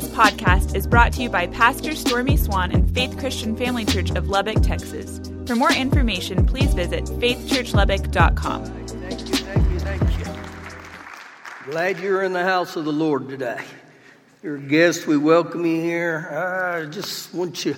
This 0.00 0.08
podcast 0.12 0.74
is 0.74 0.86
brought 0.86 1.12
to 1.12 1.22
you 1.22 1.28
by 1.28 1.46
Pastor 1.46 1.94
Stormy 1.94 2.38
Swan 2.38 2.72
and 2.72 2.90
Faith 2.94 3.18
Christian 3.18 3.54
Family 3.54 3.84
Church 3.84 4.10
of 4.12 4.30
Lubbock, 4.30 4.62
Texas. 4.62 5.20
For 5.44 5.54
more 5.54 5.74
information, 5.74 6.46
please 6.46 6.72
visit 6.72 7.04
faithchurchlubbock.com. 7.04 8.64
Thank 8.64 9.20
you, 9.20 9.34
thank 9.34 9.70
you, 9.70 9.78
thank 9.80 10.18
you. 10.18 11.70
Glad 11.70 12.00
you're 12.00 12.22
in 12.22 12.32
the 12.32 12.42
house 12.42 12.76
of 12.76 12.86
the 12.86 12.92
Lord 12.92 13.28
today. 13.28 13.62
You're 14.42 14.56
a 14.56 14.60
guest. 14.60 15.06
We 15.06 15.18
welcome 15.18 15.66
you 15.66 15.82
here. 15.82 16.28
I 16.30 16.90
just 16.90 17.34
want 17.34 17.66
you 17.66 17.76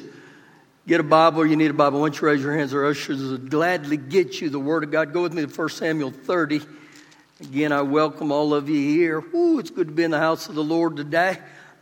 get 0.87 1.01
a 1.01 1.03
Bible 1.03 1.45
you 1.45 1.57
need 1.57 1.73
a 1.73 1.75
Bible. 1.75 1.99
Don't 1.99 2.21
you 2.21 2.29
raise 2.29 2.41
your 2.41 2.57
hands? 2.57 2.73
Our 2.73 2.87
ushers 2.87 3.21
will 3.21 3.39
gladly 3.39 3.97
get 3.97 4.41
you 4.41 4.49
the 4.49 4.61
Word 4.61 4.85
of 4.85 4.93
God. 4.93 5.13
Go 5.13 5.23
with 5.23 5.35
me 5.35 5.45
to 5.45 5.53
1 5.53 5.69
Samuel 5.71 6.13
30. 6.13 6.61
Again, 7.41 7.73
I 7.73 7.83
welcome 7.83 8.31
all 8.31 8.55
of 8.55 8.69
you 8.69 8.79
here. 8.79 9.19
Ooh, 9.35 9.59
it's 9.59 9.71
good 9.71 9.89
to 9.89 9.93
be 9.93 10.05
in 10.05 10.13
the 10.13 10.21
house 10.21 10.49
of 10.49 10.55
the 10.55 10.63
Lord 10.63 10.95
today. 10.97 11.39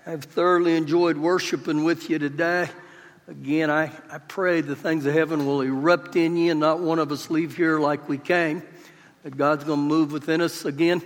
I've 0.07 0.25
thoroughly 0.25 0.77
enjoyed 0.77 1.19
worshiping 1.19 1.85
with 1.85 2.09
you 2.09 2.19
today. 2.19 2.71
Again, 3.29 3.71
I, 3.71 3.93
I 4.11 4.17
pray 4.17 4.63
the 4.63 4.75
things 4.75 5.05
of 5.05 5.13
heaven 5.13 5.45
will 5.45 5.61
erupt 5.61 6.17
in 6.17 6.39
you 6.39 6.53
and 6.53 6.61
not 6.61 6.81
one 6.81 6.99
of 6.99 7.13
us 7.13 7.29
leave 7.29 7.55
here 7.55 7.79
like 7.79 8.09
we 8.09 8.17
came. 8.17 8.63
That 9.25 9.37
God's 9.37 9.65
going 9.65 9.79
to 9.79 9.85
move 9.85 10.11
within 10.11 10.41
us. 10.41 10.65
Again, 10.65 11.03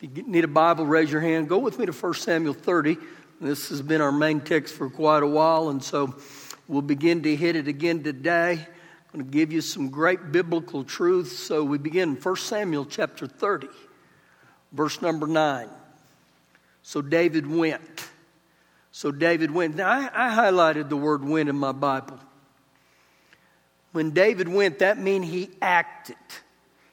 if 0.00 0.16
you 0.16 0.22
need 0.22 0.44
a 0.44 0.48
Bible, 0.48 0.86
raise 0.86 1.10
your 1.10 1.20
hand. 1.20 1.48
Go 1.48 1.58
with 1.58 1.80
me 1.80 1.86
to 1.86 1.92
1 1.92 2.14
Samuel 2.14 2.54
30. 2.54 2.96
This 3.40 3.70
has 3.70 3.82
been 3.82 4.00
our 4.00 4.12
main 4.12 4.40
text 4.40 4.72
for 4.76 4.88
quite 4.88 5.24
a 5.24 5.26
while, 5.26 5.68
and 5.70 5.82
so 5.82 6.14
we'll 6.68 6.80
begin 6.80 7.24
to 7.24 7.34
hit 7.34 7.56
it 7.56 7.66
again 7.66 8.04
today. 8.04 8.52
I'm 8.52 9.20
going 9.20 9.24
to 9.24 9.30
give 9.32 9.52
you 9.52 9.62
some 9.62 9.90
great 9.90 10.30
biblical 10.30 10.84
truths. 10.84 11.36
So 11.36 11.64
we 11.64 11.76
begin 11.76 12.10
in 12.10 12.22
1 12.22 12.36
Samuel 12.36 12.86
chapter 12.86 13.26
30, 13.26 13.66
verse 14.70 15.02
number 15.02 15.26
9. 15.26 15.68
So 16.84 17.02
David 17.02 17.48
went. 17.48 18.11
So 18.92 19.10
David 19.10 19.50
went. 19.50 19.74
Now, 19.74 19.88
I, 19.90 20.10
I 20.12 20.36
highlighted 20.36 20.88
the 20.88 20.96
word 20.96 21.24
went 21.24 21.48
in 21.48 21.56
my 21.56 21.72
Bible. 21.72 22.20
When 23.92 24.10
David 24.10 24.48
went, 24.48 24.78
that 24.78 24.98
means 24.98 25.26
he 25.26 25.50
acted. 25.60 26.16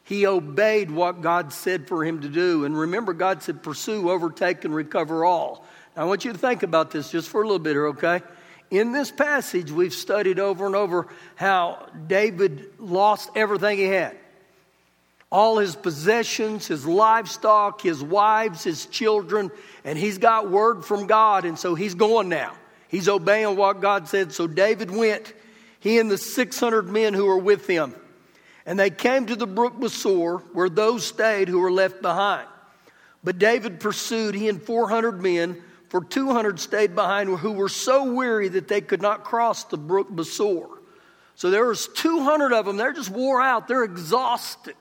He 0.04 0.26
obeyed 0.26 0.90
what 0.90 1.20
God 1.20 1.52
said 1.52 1.86
for 1.86 2.04
him 2.04 2.22
to 2.22 2.28
do. 2.28 2.64
And 2.64 2.76
remember, 2.76 3.12
God 3.12 3.42
said, 3.42 3.62
pursue, 3.62 4.10
overtake, 4.10 4.64
and 4.64 4.74
recover 4.74 5.24
all. 5.24 5.64
Now, 5.94 6.02
I 6.02 6.04
want 6.06 6.24
you 6.24 6.32
to 6.32 6.38
think 6.38 6.62
about 6.62 6.90
this 6.90 7.10
just 7.10 7.28
for 7.28 7.42
a 7.42 7.44
little 7.44 7.58
bit 7.58 7.72
here, 7.72 7.88
okay? 7.88 8.22
In 8.70 8.92
this 8.92 9.10
passage, 9.10 9.70
we've 9.70 9.92
studied 9.92 10.38
over 10.38 10.66
and 10.66 10.74
over 10.74 11.06
how 11.36 11.86
David 12.06 12.72
lost 12.78 13.30
everything 13.34 13.78
he 13.78 13.84
had 13.84 14.16
all 15.30 15.58
his 15.58 15.76
possessions, 15.76 16.66
his 16.66 16.84
livestock, 16.84 17.80
his 17.82 18.02
wives, 18.02 18.64
his 18.64 18.86
children, 18.86 19.50
and 19.84 19.96
he's 19.96 20.18
got 20.18 20.50
word 20.50 20.84
from 20.84 21.06
God, 21.06 21.44
and 21.44 21.58
so 21.58 21.74
he's 21.74 21.94
going 21.94 22.28
now. 22.28 22.52
He's 22.88 23.08
obeying 23.08 23.56
what 23.56 23.80
God 23.80 24.08
said. 24.08 24.32
So 24.32 24.48
David 24.48 24.90
went, 24.90 25.32
he 25.78 26.00
and 26.00 26.10
the 26.10 26.18
600 26.18 26.88
men 26.88 27.14
who 27.14 27.26
were 27.26 27.38
with 27.38 27.66
him, 27.66 27.94
and 28.66 28.78
they 28.78 28.90
came 28.90 29.26
to 29.26 29.36
the 29.36 29.46
brook 29.46 29.78
Besor, 29.78 30.42
where 30.52 30.68
those 30.68 31.06
stayed 31.06 31.48
who 31.48 31.60
were 31.60 31.72
left 31.72 32.02
behind. 32.02 32.48
But 33.22 33.38
David 33.38 33.78
pursued, 33.78 34.34
he 34.34 34.48
and 34.48 34.60
400 34.60 35.22
men, 35.22 35.62
for 35.90 36.02
200 36.02 36.58
stayed 36.58 36.94
behind 36.94 37.28
who 37.38 37.52
were 37.52 37.68
so 37.68 38.12
weary 38.12 38.48
that 38.48 38.68
they 38.68 38.80
could 38.80 39.02
not 39.02 39.24
cross 39.24 39.64
the 39.64 39.76
brook 39.76 40.10
Besor. 40.10 40.68
So 41.34 41.50
there 41.50 41.66
was 41.66 41.88
200 41.88 42.52
of 42.52 42.66
them. 42.66 42.76
They're 42.76 42.92
just 42.92 43.10
wore 43.10 43.40
out. 43.40 43.66
They're 43.66 43.84
exhausted 43.84 44.76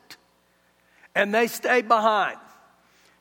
and 1.16 1.34
they 1.34 1.48
stayed 1.48 1.88
behind. 1.88 2.38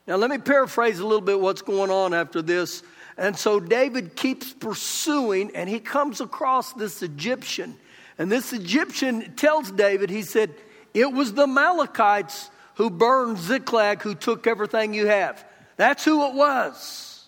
Now, 0.07 0.15
let 0.15 0.29
me 0.29 0.39
paraphrase 0.39 0.99
a 0.99 1.03
little 1.05 1.21
bit 1.21 1.39
what's 1.39 1.61
going 1.61 1.91
on 1.91 2.13
after 2.13 2.41
this. 2.41 2.81
And 3.17 3.37
so 3.37 3.59
David 3.59 4.15
keeps 4.15 4.53
pursuing, 4.53 5.55
and 5.55 5.69
he 5.69 5.79
comes 5.79 6.21
across 6.21 6.73
this 6.73 7.03
Egyptian. 7.03 7.75
And 8.17 8.31
this 8.31 8.53
Egyptian 8.53 9.35
tells 9.35 9.71
David, 9.71 10.09
he 10.09 10.23
said, 10.23 10.51
It 10.93 11.11
was 11.11 11.33
the 11.33 11.43
Amalekites 11.43 12.49
who 12.75 12.89
burned 12.89 13.37
Ziklag 13.37 14.01
who 14.01 14.15
took 14.15 14.47
everything 14.47 14.93
you 14.93 15.07
have. 15.07 15.45
That's 15.75 16.03
who 16.05 16.27
it 16.27 16.33
was. 16.33 17.27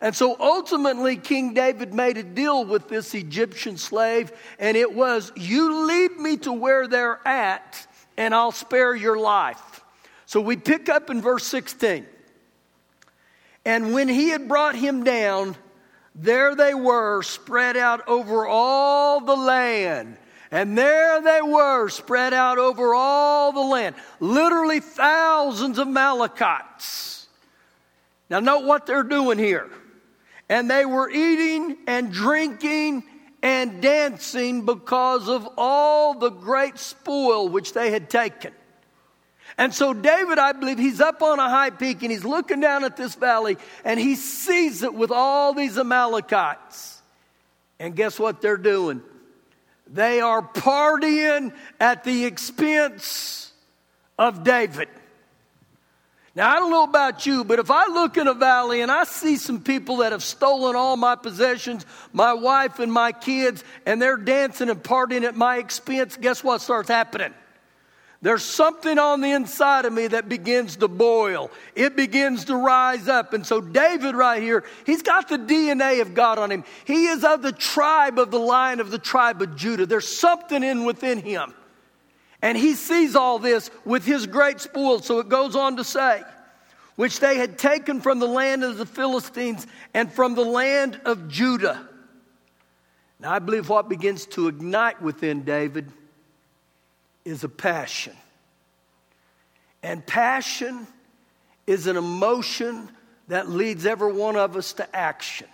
And 0.00 0.14
so 0.14 0.36
ultimately, 0.38 1.16
King 1.16 1.54
David 1.54 1.94
made 1.94 2.18
a 2.18 2.22
deal 2.22 2.64
with 2.64 2.88
this 2.88 3.14
Egyptian 3.14 3.76
slave, 3.76 4.30
and 4.58 4.76
it 4.76 4.92
was, 4.94 5.32
You 5.36 5.86
lead 5.86 6.18
me 6.18 6.36
to 6.38 6.52
where 6.52 6.86
they're 6.86 7.20
at, 7.26 7.86
and 8.16 8.34
I'll 8.34 8.52
spare 8.52 8.94
your 8.94 9.18
life. 9.18 9.82
So 10.26 10.40
we 10.40 10.56
pick 10.56 10.88
up 10.88 11.08
in 11.08 11.22
verse 11.22 11.46
16. 11.46 12.04
And 13.64 13.94
when 13.94 14.08
he 14.08 14.28
had 14.28 14.48
brought 14.48 14.74
him 14.76 15.04
down, 15.04 15.56
there 16.14 16.54
they 16.54 16.74
were 16.74 17.22
spread 17.22 17.76
out 17.76 18.06
over 18.08 18.46
all 18.46 19.20
the 19.20 19.36
land. 19.36 20.16
And 20.50 20.76
there 20.76 21.20
they 21.20 21.42
were 21.42 21.88
spread 21.88 22.32
out 22.32 22.58
over 22.58 22.94
all 22.94 23.52
the 23.52 23.60
land. 23.60 23.96
Literally 24.20 24.80
thousands 24.80 25.78
of 25.78 25.88
Amalekites. 25.88 27.28
Now, 28.30 28.40
note 28.40 28.64
what 28.64 28.86
they're 28.86 29.02
doing 29.02 29.38
here. 29.38 29.70
And 30.48 30.70
they 30.70 30.84
were 30.84 31.10
eating 31.10 31.76
and 31.86 32.12
drinking 32.12 33.04
and 33.42 33.82
dancing 33.82 34.64
because 34.64 35.28
of 35.28 35.48
all 35.56 36.14
the 36.14 36.30
great 36.30 36.78
spoil 36.78 37.48
which 37.48 37.72
they 37.72 37.90
had 37.90 38.10
taken. 38.10 38.52
And 39.58 39.72
so, 39.72 39.94
David, 39.94 40.38
I 40.38 40.52
believe, 40.52 40.78
he's 40.78 41.00
up 41.00 41.22
on 41.22 41.38
a 41.38 41.48
high 41.48 41.70
peak 41.70 42.02
and 42.02 42.10
he's 42.10 42.24
looking 42.24 42.60
down 42.60 42.84
at 42.84 42.96
this 42.96 43.14
valley 43.14 43.56
and 43.84 43.98
he 43.98 44.14
sees 44.14 44.82
it 44.82 44.94
with 44.94 45.10
all 45.10 45.54
these 45.54 45.78
Amalekites. 45.78 47.00
And 47.78 47.94
guess 47.94 48.18
what 48.18 48.40
they're 48.42 48.56
doing? 48.56 49.02
They 49.86 50.20
are 50.20 50.42
partying 50.42 51.52
at 51.80 52.04
the 52.04 52.24
expense 52.24 53.52
of 54.18 54.44
David. 54.44 54.88
Now, 56.34 56.54
I 56.54 56.58
don't 56.58 56.70
know 56.70 56.84
about 56.84 57.24
you, 57.24 57.44
but 57.44 57.58
if 57.58 57.70
I 57.70 57.86
look 57.86 58.18
in 58.18 58.26
a 58.26 58.34
valley 58.34 58.82
and 58.82 58.90
I 58.92 59.04
see 59.04 59.36
some 59.36 59.62
people 59.62 59.98
that 59.98 60.12
have 60.12 60.22
stolen 60.22 60.76
all 60.76 60.98
my 60.98 61.14
possessions, 61.14 61.86
my 62.12 62.34
wife 62.34 62.78
and 62.78 62.92
my 62.92 63.12
kids, 63.12 63.64
and 63.86 64.02
they're 64.02 64.18
dancing 64.18 64.68
and 64.68 64.82
partying 64.82 65.22
at 65.22 65.34
my 65.34 65.56
expense, 65.56 66.18
guess 66.18 66.44
what 66.44 66.60
starts 66.60 66.90
happening? 66.90 67.32
There's 68.22 68.42
something 68.42 68.98
on 68.98 69.20
the 69.20 69.32
inside 69.32 69.84
of 69.84 69.92
me 69.92 70.06
that 70.08 70.28
begins 70.28 70.76
to 70.76 70.88
boil. 70.88 71.50
It 71.74 71.96
begins 71.96 72.46
to 72.46 72.56
rise 72.56 73.08
up. 73.08 73.34
And 73.34 73.46
so, 73.46 73.60
David, 73.60 74.14
right 74.14 74.42
here, 74.42 74.64
he's 74.86 75.02
got 75.02 75.28
the 75.28 75.36
DNA 75.36 76.00
of 76.00 76.14
God 76.14 76.38
on 76.38 76.50
him. 76.50 76.64
He 76.86 77.06
is 77.06 77.24
of 77.24 77.42
the 77.42 77.52
tribe 77.52 78.18
of 78.18 78.30
the 78.30 78.38
line 78.38 78.80
of 78.80 78.90
the 78.90 78.98
tribe 78.98 79.42
of 79.42 79.54
Judah. 79.54 79.84
There's 79.84 80.08
something 80.08 80.62
in 80.62 80.84
within 80.84 81.18
him. 81.18 81.52
And 82.40 82.56
he 82.56 82.74
sees 82.74 83.16
all 83.16 83.38
this 83.38 83.70
with 83.84 84.04
his 84.04 84.26
great 84.26 84.60
spoil. 84.60 85.00
So 85.00 85.18
it 85.18 85.28
goes 85.28 85.54
on 85.54 85.76
to 85.76 85.84
say, 85.84 86.22
which 86.96 87.20
they 87.20 87.36
had 87.36 87.58
taken 87.58 88.00
from 88.00 88.18
the 88.18 88.26
land 88.26 88.64
of 88.64 88.78
the 88.78 88.86
Philistines 88.86 89.66
and 89.92 90.10
from 90.10 90.34
the 90.34 90.44
land 90.44 91.00
of 91.04 91.28
Judah. 91.28 91.86
Now, 93.20 93.32
I 93.32 93.38
believe 93.38 93.68
what 93.68 93.88
begins 93.88 94.26
to 94.26 94.48
ignite 94.48 95.00
within 95.02 95.42
David 95.42 95.92
is 97.26 97.42
a 97.42 97.48
passion. 97.48 98.14
And 99.82 100.06
passion 100.06 100.86
is 101.66 101.88
an 101.88 101.96
emotion 101.96 102.88
that 103.26 103.48
leads 103.48 103.84
every 103.84 104.12
one 104.12 104.36
of 104.36 104.56
us 104.56 104.74
to 104.74 104.96
action. 104.96 105.48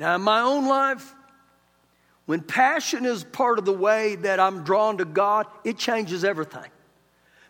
Now, 0.00 0.16
in 0.16 0.22
my 0.22 0.40
own 0.40 0.66
life, 0.66 1.14
when 2.26 2.40
passion 2.40 3.06
is 3.06 3.22
part 3.22 3.60
of 3.60 3.64
the 3.64 3.72
way 3.72 4.16
that 4.16 4.40
I'm 4.40 4.64
drawn 4.64 4.98
to 4.98 5.04
God, 5.04 5.46
it 5.62 5.78
changes 5.78 6.24
everything. 6.24 6.70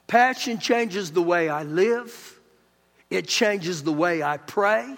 Passion 0.07 0.59
changes 0.59 1.11
the 1.11 1.23
way 1.23 1.49
I 1.49 1.63
live, 1.63 2.39
it 3.09 3.27
changes 3.29 3.83
the 3.83 3.93
way 3.93 4.23
I 4.23 4.37
pray, 4.37 4.95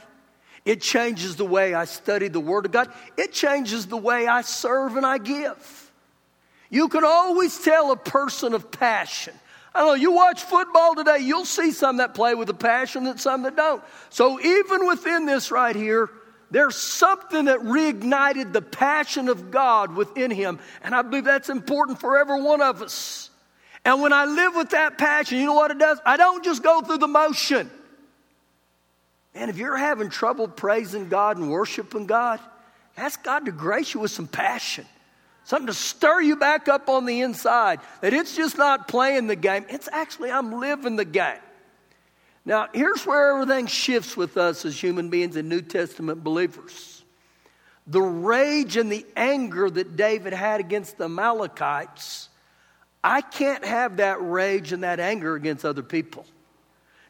it 0.65 0.81
changes 0.81 1.37
the 1.37 1.45
way 1.45 1.73
I 1.73 1.85
study 1.85 2.27
the 2.27 2.41
Word 2.41 2.67
of 2.67 2.73
God, 2.73 2.93
it 3.17 3.33
changes 3.33 3.87
the 3.87 3.97
way 3.97 4.27
I 4.27 4.41
serve 4.41 4.97
and 4.97 5.07
I 5.07 5.19
give. 5.19 5.84
You 6.71 6.89
can 6.89 7.05
always 7.05 7.59
tell 7.59 7.93
a 7.93 7.97
person 7.97 8.55
of 8.55 8.71
passion. 8.71 9.35
I 9.75 9.81
don't 9.81 9.89
know, 9.89 9.95
you 9.95 10.13
watch 10.13 10.43
football 10.43 10.95
today, 10.95 11.19
you'll 11.19 11.45
see 11.45 11.73
some 11.73 11.97
that 11.97 12.15
play 12.15 12.35
with 12.35 12.49
a 12.49 12.55
passion 12.55 13.07
and 13.07 13.21
some 13.21 13.43
that 13.43 13.57
don't. 13.57 13.83
So 14.09 14.41
even 14.41 14.87
within 14.87 15.27
this 15.27 15.51
right 15.51 15.75
here, 15.75 16.11
there's 16.51 16.77
something 16.77 17.47
that 17.47 17.59
reignited 17.61 18.53
the 18.53 18.63
passion 18.63 19.29
of 19.29 19.51
God 19.51 19.97
within 19.97 20.31
him. 20.31 20.61
And 20.83 20.95
I 20.95 21.03
believe 21.03 21.25
that's 21.25 21.49
important 21.49 21.99
for 21.99 22.17
every 22.17 22.41
one 22.41 22.63
of 22.63 22.83
us. 22.83 23.31
And 23.85 24.01
when 24.01 24.13
I 24.13 24.25
live 24.25 24.55
with 24.55 24.71
that 24.71 24.97
passion, 24.97 25.39
you 25.39 25.47
know 25.47 25.55
what 25.55 25.73
it 25.73 25.79
does? 25.79 25.99
I 26.07 26.17
don't 26.17 26.45
just 26.45 26.63
go 26.63 26.81
through 26.81 26.99
the 26.99 27.09
motion. 27.09 27.69
And 29.35 29.51
if 29.51 29.59
you're 29.59 29.77
having 29.77 30.09
trouble 30.09 30.47
praising 30.47 31.09
God 31.09 31.37
and 31.37 31.51
worshiping 31.51 32.07
God, 32.07 32.39
ask 32.97 33.21
God 33.25 33.47
to 33.47 33.53
grace 33.53 33.93
you 33.93 34.01
with 34.01 34.13
some 34.13 34.29
passion 34.29 34.87
something 35.45 35.69
to 35.69 35.75
stir 35.75 36.21
you 36.21 36.37
back 36.37 36.69
up 36.69 36.89
on 36.89 37.07
the 37.07 37.21
inside. 37.21 37.81
That 38.01 38.13
it's 38.13 38.35
just 38.37 38.59
not 38.59 38.89
playing 38.89 39.27
the 39.27 39.37
game, 39.37 39.65
it's 39.69 39.89
actually 39.93 40.31
I'm 40.31 40.59
living 40.61 40.97
the 40.97 41.05
game. 41.05 41.39
Now, 42.47 42.69
here's 42.75 43.07
where 43.07 43.33
everything 43.33 43.67
shifts 43.67 44.17
with 44.17 44.37
us 44.37 44.65
as 44.65 44.79
human 44.79 45.09
beings 45.09 45.37
and 45.37 45.49
New 45.49 45.63
Testament 45.63 46.23
believers. 46.23 47.03
The 47.87 48.03
rage 48.03 48.77
and 48.77 48.93
the 48.93 49.07
anger 49.17 49.71
that 49.71 49.97
David 49.97 50.33
had 50.33 50.61
against 50.61 50.99
the 50.99 51.05
Amalekites, 51.05 52.29
I 53.03 53.21
can't 53.23 53.65
have 53.65 53.99
that 53.99 54.23
rage 54.23 54.73
and 54.73 54.83
that 54.85 55.01
anger 55.01 55.35
against 55.35 55.65
other 55.65 55.83
people. 55.83 56.27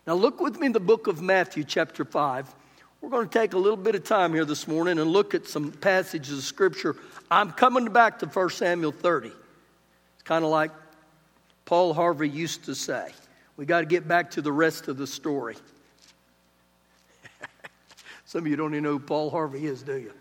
Now, 0.07 0.15
look 0.15 0.41
with 0.41 0.59
me 0.59 0.67
in 0.67 0.73
the 0.73 0.81
book 0.81 1.07
of 1.07 1.23
Matthew, 1.23 1.65
chapter 1.65 2.05
5. 2.05 2.55
We're 3.05 3.11
going 3.11 3.29
to 3.29 3.39
take 3.39 3.53
a 3.53 3.59
little 3.59 3.77
bit 3.77 3.95
of 3.95 4.05
time 4.05 4.33
here 4.33 4.47
this 4.47 4.67
morning 4.67 4.99
and 4.99 5.11
look 5.11 5.35
at 5.35 5.47
some 5.47 5.73
passages 5.73 6.39
of 6.39 6.43
Scripture. 6.43 6.97
I'm 7.31 7.51
coming 7.51 7.93
back 7.93 8.21
to 8.21 8.27
1 8.27 8.49
Samuel 8.49 8.93
30. 8.93 9.29
It's 9.29 10.23
kind 10.25 10.43
of 10.43 10.51
like 10.51 10.71
Paul 11.67 11.93
Harvey 11.93 12.31
used 12.31 12.65
to 12.65 12.75
say 12.75 13.13
we 13.59 13.67
got 13.67 13.81
to 13.81 13.87
get 13.87 14.09
back 14.09 14.31
to 14.33 14.41
the 14.41 14.51
rest 14.51 14.89
of 14.89 14.97
the 14.97 15.07
story. 15.07 15.55
Some 18.25 18.47
of 18.47 18.47
you 18.47 18.57
don't 18.57 18.73
even 18.73 18.85
know 18.85 18.93
who 18.93 19.01
Paul 19.01 19.29
Harvey 19.29 19.67
is, 19.67 19.83
do 19.83 19.99
you? 19.99 20.13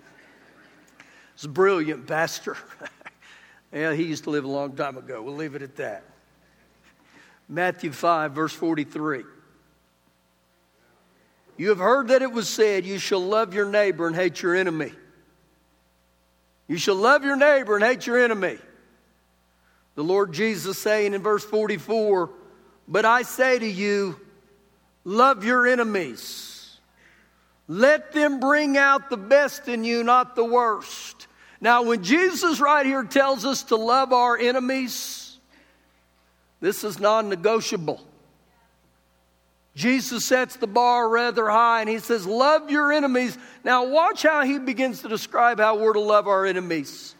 He's 1.35 1.45
a 1.45 1.47
brilliant 1.47 2.05
pastor. 2.05 2.57
yeah, 3.71 3.93
he 3.93 4.03
used 4.03 4.25
to 4.25 4.29
live 4.29 4.43
a 4.43 4.49
long 4.49 4.75
time 4.75 4.97
ago. 4.97 5.21
We'll 5.21 5.37
leave 5.37 5.55
it 5.55 5.61
at 5.61 5.77
that. 5.77 6.03
Matthew 7.47 7.93
5, 7.93 8.33
verse 8.33 8.51
43. 8.51 9.23
You 11.57 11.69
have 11.69 11.77
heard 11.77 12.07
that 12.07 12.21
it 12.21 12.31
was 12.31 12.49
said, 12.49 12.85
You 12.85 12.97
shall 12.97 13.21
love 13.21 13.53
your 13.53 13.69
neighbor 13.69 14.07
and 14.07 14.15
hate 14.15 14.41
your 14.41 14.55
enemy. 14.55 14.91
You 16.67 16.77
shall 16.77 16.95
love 16.95 17.23
your 17.23 17.35
neighbor 17.35 17.75
and 17.75 17.83
hate 17.83 18.07
your 18.07 18.17
enemy. 18.17 18.57
The 19.95 20.03
Lord 20.03 20.33
Jesus 20.33 20.81
saying 20.81 21.13
in 21.13 21.21
verse 21.21 21.43
44, 21.43 22.29
But 22.87 23.05
I 23.05 23.21
say 23.21 23.59
to 23.59 23.67
you, 23.67 24.19
love 25.03 25.43
your 25.43 25.67
enemies. 25.67 26.79
Let 27.67 28.11
them 28.11 28.39
bring 28.39 28.77
out 28.77 29.09
the 29.09 29.17
best 29.17 29.67
in 29.67 29.83
you, 29.83 30.03
not 30.03 30.35
the 30.35 30.43
worst. 30.43 31.27
Now, 31.61 31.83
when 31.83 32.03
Jesus 32.03 32.59
right 32.59 32.85
here 32.85 33.03
tells 33.03 33.45
us 33.45 33.63
to 33.63 33.77
love 33.77 34.11
our 34.11 34.37
enemies, 34.37 35.37
this 36.59 36.83
is 36.83 36.99
non 36.99 37.29
negotiable. 37.29 38.01
Jesus 39.75 40.25
sets 40.25 40.55
the 40.55 40.67
bar 40.67 41.09
rather 41.09 41.49
high 41.49 41.81
and 41.81 41.89
he 41.89 41.99
says, 41.99 42.25
Love 42.27 42.69
your 42.69 42.91
enemies. 42.91 43.37
Now, 43.63 43.85
watch 43.85 44.21
how 44.21 44.43
he 44.43 44.59
begins 44.59 45.01
to 45.01 45.09
describe 45.09 45.59
how 45.59 45.77
we're 45.77 45.93
to 45.93 45.99
love 45.99 46.27
our 46.27 46.45
enemies. 46.45 47.15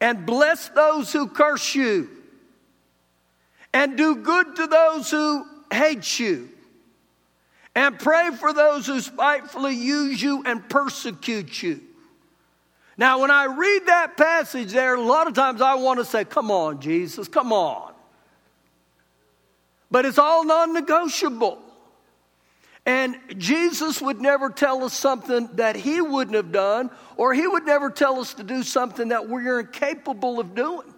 And 0.00 0.26
bless 0.26 0.68
those 0.68 1.10
who 1.12 1.26
curse 1.26 1.74
you. 1.74 2.10
And 3.72 3.96
do 3.96 4.16
good 4.16 4.56
to 4.56 4.66
those 4.66 5.10
who 5.10 5.46
hate 5.72 6.18
you. 6.18 6.50
And 7.74 7.98
pray 7.98 8.30
for 8.38 8.52
those 8.52 8.86
who 8.86 9.00
spitefully 9.00 9.74
use 9.74 10.22
you 10.22 10.42
and 10.44 10.66
persecute 10.68 11.62
you. 11.62 11.80
Now, 12.98 13.20
when 13.20 13.30
I 13.30 13.44
read 13.44 13.86
that 13.86 14.16
passage 14.16 14.72
there, 14.72 14.94
a 14.94 15.00
lot 15.00 15.26
of 15.28 15.34
times 15.34 15.60
I 15.60 15.74
want 15.74 15.98
to 15.98 16.04
say, 16.04 16.24
Come 16.26 16.50
on, 16.50 16.80
Jesus, 16.80 17.26
come 17.26 17.54
on. 17.54 17.94
But 19.90 20.04
it's 20.04 20.18
all 20.18 20.44
non 20.44 20.74
negotiable. 20.74 21.62
And 22.86 23.16
Jesus 23.36 24.00
would 24.00 24.20
never 24.20 24.48
tell 24.48 24.84
us 24.84 24.94
something 24.94 25.48
that 25.54 25.74
he 25.74 26.00
wouldn't 26.00 26.36
have 26.36 26.52
done, 26.52 26.90
or 27.16 27.34
he 27.34 27.46
would 27.46 27.66
never 27.66 27.90
tell 27.90 28.20
us 28.20 28.34
to 28.34 28.44
do 28.44 28.62
something 28.62 29.08
that 29.08 29.28
we're 29.28 29.60
incapable 29.60 30.38
of 30.38 30.54
doing. 30.54 30.94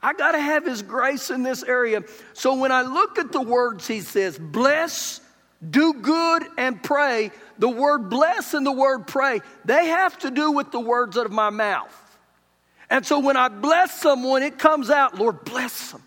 I 0.00 0.12
got 0.12 0.32
to 0.32 0.40
have 0.40 0.64
his 0.64 0.82
grace 0.82 1.30
in 1.30 1.42
this 1.42 1.64
area. 1.64 2.04
So 2.32 2.54
when 2.54 2.70
I 2.70 2.82
look 2.82 3.18
at 3.18 3.32
the 3.32 3.42
words 3.42 3.88
he 3.88 4.02
says, 4.02 4.38
bless, 4.38 5.20
do 5.68 5.94
good, 5.94 6.44
and 6.56 6.80
pray, 6.80 7.32
the 7.58 7.68
word 7.68 8.08
bless 8.08 8.54
and 8.54 8.64
the 8.64 8.70
word 8.70 9.08
pray, 9.08 9.40
they 9.64 9.86
have 9.86 10.16
to 10.20 10.30
do 10.30 10.52
with 10.52 10.70
the 10.70 10.78
words 10.78 11.18
out 11.18 11.26
of 11.26 11.32
my 11.32 11.50
mouth. 11.50 11.92
And 12.88 13.04
so 13.04 13.18
when 13.18 13.36
I 13.36 13.48
bless 13.48 14.00
someone, 14.00 14.44
it 14.44 14.60
comes 14.60 14.90
out, 14.90 15.18
Lord, 15.18 15.44
bless 15.44 15.90
them. 15.90 16.02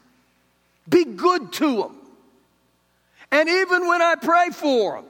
Be 0.87 1.03
good 1.03 1.51
to 1.53 1.77
them. 1.77 1.98
And 3.31 3.47
even 3.47 3.87
when 3.87 4.01
I 4.01 4.15
pray 4.15 4.49
for 4.51 4.95
them. 4.95 5.05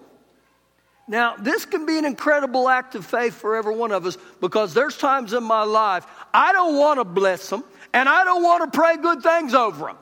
Now, 1.07 1.35
this 1.37 1.65
can 1.65 1.87
be 1.87 1.97
an 1.97 2.05
incredible 2.05 2.69
act 2.69 2.93
of 2.93 3.03
faith 3.03 3.33
for 3.33 3.55
every 3.55 3.75
one 3.75 3.91
of 3.91 4.05
us 4.05 4.17
because 4.39 4.75
there's 4.75 4.95
times 4.95 5.33
in 5.33 5.43
my 5.43 5.63
life 5.63 6.05
I 6.31 6.51
don't 6.51 6.77
want 6.77 6.99
to 6.99 7.03
bless 7.03 7.49
them 7.49 7.63
and 7.93 8.07
I 8.07 8.23
don't 8.23 8.43
want 8.43 8.71
to 8.71 8.77
pray 8.77 8.97
good 8.97 9.23
things 9.23 9.55
over 9.55 9.87
them. 9.87 9.97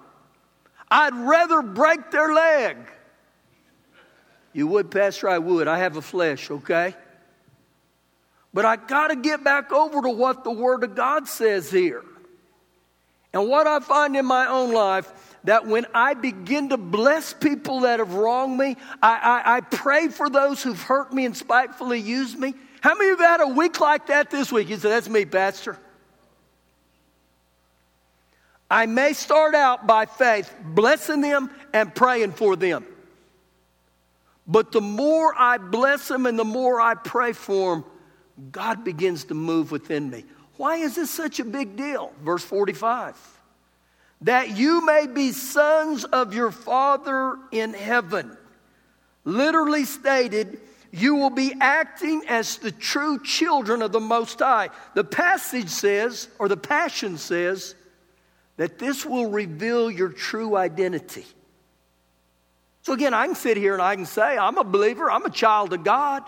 I'd 0.89 1.15
rather 1.15 1.61
break 1.61 2.11
their 2.11 2.33
leg. 2.33 2.77
You 4.51 4.67
would, 4.67 4.91
Pastor? 4.91 5.29
I 5.29 5.37
would. 5.37 5.67
I 5.67 5.77
have 5.77 5.97
a 5.97 6.01
flesh, 6.01 6.49
okay? 6.51 6.95
But 8.53 8.65
I 8.65 8.75
got 8.75 9.09
to 9.09 9.15
get 9.15 9.43
back 9.43 9.71
over 9.71 10.01
to 10.01 10.09
what 10.09 10.43
the 10.43 10.51
Word 10.51 10.83
of 10.83 10.95
God 10.95 11.27
says 11.27 11.69
here. 11.69 12.03
And 13.33 13.47
what 13.47 13.67
I 13.67 13.79
find 13.79 14.15
in 14.15 14.25
my 14.25 14.47
own 14.47 14.73
life 14.73 15.26
that 15.47 15.65
when 15.65 15.85
I 15.93 16.13
begin 16.13 16.69
to 16.69 16.77
bless 16.77 17.33
people 17.33 17.79
that 17.81 17.99
have 17.99 18.13
wronged 18.13 18.57
me, 18.57 18.75
I, 19.01 19.41
I, 19.45 19.55
I 19.55 19.61
pray 19.61 20.09
for 20.09 20.29
those 20.29 20.61
who've 20.61 20.81
hurt 20.81 21.13
me 21.13 21.25
and 21.25 21.35
spitefully 21.35 22.01
used 22.01 22.37
me. 22.37 22.53
How 22.81 22.95
many 22.95 23.11
of 23.11 23.19
you 23.21 23.25
had 23.25 23.39
a 23.39 23.47
week 23.47 23.79
like 23.79 24.07
that 24.07 24.29
this 24.29 24.51
week? 24.51 24.67
You 24.67 24.75
said, 24.75 24.91
That's 24.91 25.07
me, 25.07 25.23
Pastor. 25.23 25.77
I 28.69 28.87
may 28.87 29.13
start 29.13 29.55
out 29.55 29.87
by 29.87 30.05
faith, 30.05 30.53
blessing 30.65 31.21
them 31.21 31.49
and 31.73 31.95
praying 31.95 32.33
for 32.33 32.57
them. 32.57 32.85
But 34.45 34.73
the 34.73 34.81
more 34.81 35.33
I 35.33 35.59
bless 35.59 36.09
them 36.09 36.25
and 36.25 36.37
the 36.37 36.43
more 36.43 36.81
I 36.81 36.95
pray 36.95 37.31
for 37.31 37.75
them, 37.75 37.85
God 38.51 38.83
begins 38.83 39.23
to 39.25 39.33
move 39.33 39.71
within 39.71 40.09
me. 40.09 40.25
Why 40.57 40.75
is 40.75 40.97
this 40.97 41.09
such 41.09 41.39
a 41.39 41.45
big 41.45 41.77
deal? 41.77 42.11
Verse 42.21 42.43
45 42.43 43.36
that 44.21 44.57
you 44.57 44.85
may 44.85 45.07
be 45.07 45.31
sons 45.31 46.03
of 46.03 46.33
your 46.33 46.51
Father 46.51 47.37
in 47.51 47.73
heaven. 47.73 48.35
Literally 49.23 49.85
stated, 49.85 50.59
you 50.91 51.15
will 51.15 51.29
be 51.29 51.53
acting 51.59 52.23
as 52.27 52.57
the 52.57 52.71
true 52.71 53.21
children 53.23 53.81
of 53.81 53.91
the 53.91 53.99
Most 53.99 54.39
High. 54.39 54.69
The 54.95 55.03
passage 55.03 55.69
says, 55.69 56.29
or 56.39 56.47
the 56.47 56.57
Passion 56.57 57.17
says, 57.17 57.75
that 58.55 58.79
this 58.79 59.05
will 59.05 59.29
reveal 59.29 59.91
your 59.91 60.09
true 60.09 60.55
identity. 60.55 61.25
So 62.81 62.93
again, 62.93 63.13
I 63.13 63.27
can 63.27 63.35
sit 63.35 63.57
here 63.57 63.73
and 63.73 63.81
I 63.81 63.95
can 63.95 64.05
say, 64.05 64.37
I'm 64.37 64.57
a 64.57 64.63
believer, 64.63 65.11
I'm 65.11 65.25
a 65.25 65.29
child 65.29 65.73
of 65.73 65.83
God. 65.83 66.23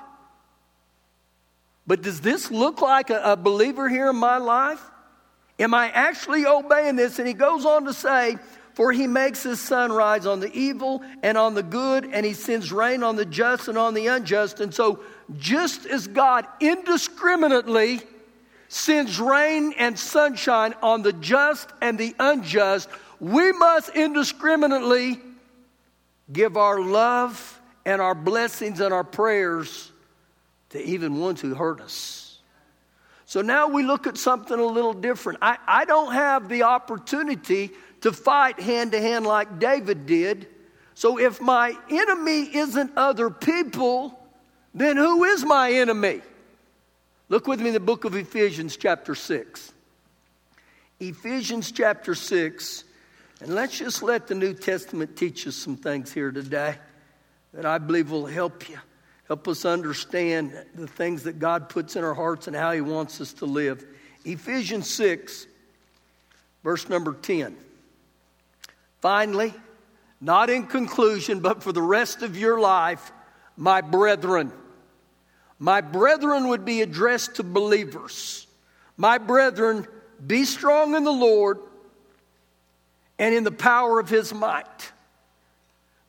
But 1.87 2.03
does 2.03 2.21
this 2.21 2.51
look 2.51 2.81
like 2.81 3.09
a, 3.09 3.31
a 3.31 3.35
believer 3.35 3.89
here 3.89 4.09
in 4.09 4.17
my 4.17 4.37
life? 4.37 4.81
Am 5.59 5.73
I 5.73 5.89
actually 5.91 6.45
obeying 6.45 6.95
this? 6.95 7.19
And 7.19 7.27
he 7.27 7.33
goes 7.33 7.65
on 7.65 7.85
to 7.85 7.93
say, 7.93 8.37
For 8.73 8.91
he 8.91 9.07
makes 9.07 9.43
his 9.43 9.59
sun 9.59 9.91
rise 9.91 10.25
on 10.25 10.39
the 10.39 10.51
evil 10.57 11.03
and 11.21 11.37
on 11.37 11.53
the 11.53 11.63
good, 11.63 12.05
and 12.05 12.25
he 12.25 12.33
sends 12.33 12.71
rain 12.71 13.03
on 13.03 13.17
the 13.17 13.25
just 13.25 13.67
and 13.67 13.77
on 13.77 13.93
the 13.93 14.07
unjust. 14.07 14.61
And 14.61 14.73
so, 14.73 15.01
just 15.37 15.85
as 15.85 16.07
God 16.07 16.47
indiscriminately 16.59 18.01
sends 18.69 19.19
rain 19.19 19.73
and 19.77 19.99
sunshine 19.99 20.75
on 20.81 21.01
the 21.01 21.13
just 21.13 21.69
and 21.81 21.97
the 21.97 22.15
unjust, 22.19 22.87
we 23.19 23.51
must 23.51 23.89
indiscriminately 23.89 25.19
give 26.31 26.55
our 26.55 26.79
love 26.79 27.59
and 27.85 28.01
our 28.01 28.15
blessings 28.15 28.79
and 28.79 28.93
our 28.93 29.03
prayers 29.03 29.91
to 30.69 30.81
even 30.81 31.19
ones 31.19 31.41
who 31.41 31.53
hurt 31.55 31.81
us. 31.81 32.28
So 33.29 33.43
now 33.43 33.67
we 33.67 33.83
look 33.83 34.07
at 34.07 34.17
something 34.17 34.59
a 34.59 34.65
little 34.65 34.95
different. 34.95 35.37
I, 35.43 35.59
I 35.67 35.85
don't 35.85 36.13
have 36.13 36.49
the 36.49 36.63
opportunity 36.63 37.69
to 38.01 38.11
fight 38.11 38.59
hand 38.59 38.93
to 38.93 38.99
hand 38.99 39.23
like 39.23 39.59
David 39.59 40.07
did. 40.07 40.47
So 40.95 41.19
if 41.19 41.39
my 41.39 41.77
enemy 41.91 42.55
isn't 42.55 42.93
other 42.97 43.29
people, 43.29 44.19
then 44.73 44.97
who 44.97 45.25
is 45.25 45.45
my 45.45 45.71
enemy? 45.73 46.21
Look 47.29 47.45
with 47.45 47.59
me 47.59 47.67
in 47.67 47.75
the 47.75 47.79
book 47.79 48.03
of 48.03 48.15
Ephesians, 48.15 48.75
chapter 48.75 49.13
6. 49.13 49.73
Ephesians, 50.99 51.71
chapter 51.71 52.15
6. 52.15 52.83
And 53.41 53.53
let's 53.53 53.77
just 53.77 54.01
let 54.01 54.25
the 54.25 54.33
New 54.33 54.55
Testament 54.55 55.15
teach 55.15 55.45
us 55.45 55.55
some 55.55 55.77
things 55.77 56.11
here 56.11 56.31
today 56.31 56.77
that 57.53 57.67
I 57.67 57.77
believe 57.77 58.09
will 58.09 58.25
help 58.25 58.67
you. 58.67 58.79
Help 59.29 59.47
us 59.47 59.63
understand 59.63 60.51
the 60.73 60.87
things 60.87 61.21
that 61.23 61.37
God 61.37 61.69
puts 61.69 61.95
in 61.95 62.03
our 62.03 62.15
hearts 62.15 62.47
and 62.47 62.55
how 62.55 62.71
He 62.71 62.81
wants 62.81 63.21
us 63.21 63.31
to 63.33 63.45
live. 63.45 63.85
Ephesians 64.25 64.89
6, 64.89 65.45
verse 66.63 66.89
number 66.89 67.13
10. 67.13 67.55
Finally, 69.01 69.53
not 70.19 70.49
in 70.49 70.65
conclusion, 70.65 71.41
but 71.41 71.61
for 71.61 71.71
the 71.71 71.81
rest 71.81 72.23
of 72.23 72.35
your 72.35 72.59
life, 72.59 73.11
my 73.55 73.81
brethren. 73.81 74.51
My 75.59 75.81
brethren 75.81 76.47
would 76.47 76.65
be 76.65 76.81
addressed 76.81 77.35
to 77.35 77.43
believers. 77.43 78.47
My 78.97 79.19
brethren, 79.19 79.87
be 80.25 80.43
strong 80.43 80.95
in 80.95 81.03
the 81.03 81.11
Lord 81.11 81.59
and 83.19 83.35
in 83.35 83.43
the 83.43 83.51
power 83.51 83.99
of 83.99 84.09
his 84.09 84.33
might. 84.33 84.91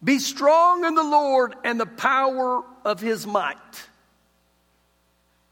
Be 0.03 0.19
strong 0.19 0.85
in 0.85 0.95
the 0.95 1.03
Lord 1.03 1.55
and 1.65 1.79
the 1.79 1.87
power 1.87 2.63
of 2.85 3.01
his 3.01 3.27
might. 3.27 3.57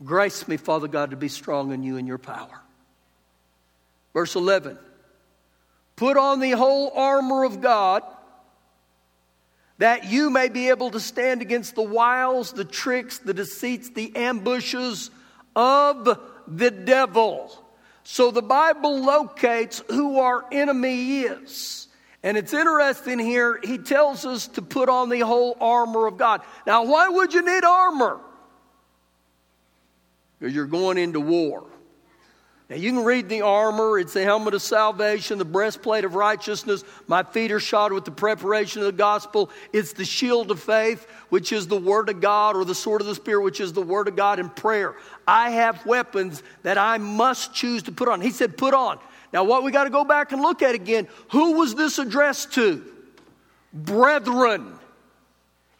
Grace 0.04 0.46
me, 0.48 0.56
Father 0.56 0.88
God, 0.88 1.10
to 1.10 1.16
be 1.16 1.28
strong 1.28 1.72
in 1.72 1.82
you 1.82 1.96
and 1.96 2.06
your 2.06 2.18
power. 2.18 2.62
Verse 4.14 4.34
11 4.34 4.78
Put 5.96 6.16
on 6.16 6.40
the 6.40 6.52
whole 6.52 6.92
armor 6.94 7.44
of 7.44 7.60
God 7.60 8.02
that 9.78 10.04
you 10.04 10.30
may 10.30 10.48
be 10.48 10.70
able 10.70 10.90
to 10.90 11.00
stand 11.00 11.42
against 11.42 11.74
the 11.74 11.82
wiles, 11.82 12.52
the 12.52 12.64
tricks, 12.64 13.18
the 13.18 13.34
deceits, 13.34 13.90
the 13.90 14.14
ambushes 14.16 15.10
of 15.54 16.18
the 16.46 16.70
devil. 16.70 17.64
So 18.02 18.30
the 18.30 18.42
Bible 18.42 19.00
locates 19.00 19.82
who 19.88 20.18
our 20.18 20.44
enemy 20.50 21.20
is. 21.20 21.87
And 22.28 22.36
it's 22.36 22.52
interesting 22.52 23.18
here, 23.18 23.58
he 23.64 23.78
tells 23.78 24.26
us 24.26 24.48
to 24.48 24.60
put 24.60 24.90
on 24.90 25.08
the 25.08 25.20
whole 25.20 25.56
armor 25.62 26.06
of 26.06 26.18
God. 26.18 26.42
Now, 26.66 26.84
why 26.84 27.08
would 27.08 27.32
you 27.32 27.40
need 27.40 27.64
armor? 27.64 28.20
Because 30.38 30.54
you're 30.54 30.66
going 30.66 30.98
into 30.98 31.20
war. 31.20 31.64
Now, 32.68 32.76
you 32.76 32.92
can 32.92 33.02
read 33.02 33.30
the 33.30 33.40
armor. 33.40 33.98
It's 33.98 34.12
the 34.12 34.24
helmet 34.24 34.52
of 34.52 34.60
salvation, 34.60 35.38
the 35.38 35.46
breastplate 35.46 36.04
of 36.04 36.16
righteousness. 36.16 36.84
My 37.06 37.22
feet 37.22 37.50
are 37.50 37.60
shod 37.60 37.94
with 37.94 38.04
the 38.04 38.10
preparation 38.10 38.82
of 38.82 38.86
the 38.88 38.92
gospel. 38.92 39.48
It's 39.72 39.94
the 39.94 40.04
shield 40.04 40.50
of 40.50 40.60
faith, 40.60 41.08
which 41.30 41.50
is 41.50 41.66
the 41.66 41.80
word 41.80 42.10
of 42.10 42.20
God, 42.20 42.56
or 42.56 42.66
the 42.66 42.74
sword 42.74 43.00
of 43.00 43.06
the 43.06 43.14
Spirit, 43.14 43.42
which 43.42 43.58
is 43.58 43.72
the 43.72 43.80
word 43.80 44.06
of 44.06 44.16
God 44.16 44.38
in 44.38 44.50
prayer. 44.50 44.96
I 45.26 45.48
have 45.48 45.86
weapons 45.86 46.42
that 46.62 46.76
I 46.76 46.98
must 46.98 47.54
choose 47.54 47.84
to 47.84 47.92
put 47.92 48.06
on. 48.06 48.20
He 48.20 48.32
said, 48.32 48.58
put 48.58 48.74
on. 48.74 48.98
Now, 49.32 49.44
what 49.44 49.62
we 49.62 49.70
got 49.72 49.84
to 49.84 49.90
go 49.90 50.04
back 50.04 50.32
and 50.32 50.40
look 50.40 50.62
at 50.62 50.74
again 50.74 51.08
who 51.30 51.52
was 51.52 51.74
this 51.74 51.98
addressed 51.98 52.54
to? 52.54 52.84
Brethren. 53.72 54.78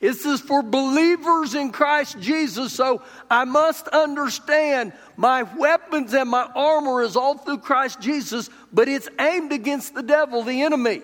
This 0.01 0.25
is 0.25 0.41
for 0.41 0.63
believers 0.63 1.55
in 1.55 1.73
Christ 1.73 2.21
Jesus. 2.21 2.73
So 2.73 3.03
I 3.29 3.45
must 3.45 3.89
understand 3.89 4.93
my 5.17 5.43
weapons 5.43 6.15
and 6.15 6.31
my 6.31 6.49
armor 6.55 7.03
is 7.03 7.17
all 7.17 7.37
through 7.37 7.59
Christ 7.59 8.01
Jesus, 8.01 8.49
but 8.73 8.89
it's 8.89 9.09
aimed 9.19 9.53
against 9.53 9.95
the 9.95 10.03
devil, 10.03 10.45
the 10.45 10.63
enemy. 10.63 11.03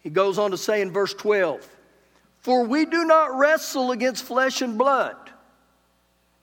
He 0.00 0.10
goes 0.10 0.38
on 0.38 0.52
to 0.52 0.58
say 0.58 0.80
in 0.80 0.90
verse 0.90 1.12
12, 1.12 1.66
For 2.40 2.64
we 2.64 2.86
do 2.86 3.04
not 3.04 3.36
wrestle 3.36 3.90
against 3.90 4.24
flesh 4.24 4.62
and 4.62 4.78
blood. 4.78 5.16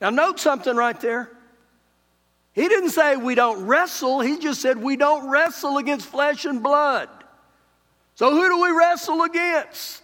Now, 0.00 0.10
note 0.10 0.38
something 0.38 0.76
right 0.76 1.00
there. 1.00 1.30
He 2.52 2.68
didn't 2.68 2.90
say 2.90 3.16
we 3.16 3.34
don't 3.34 3.66
wrestle, 3.66 4.20
he 4.20 4.38
just 4.38 4.60
said 4.60 4.78
we 4.78 4.96
don't 4.96 5.28
wrestle 5.28 5.78
against 5.78 6.06
flesh 6.06 6.44
and 6.44 6.62
blood. 6.62 7.08
So, 8.14 8.30
who 8.30 8.48
do 8.48 8.62
we 8.62 8.70
wrestle 8.70 9.22
against? 9.22 10.02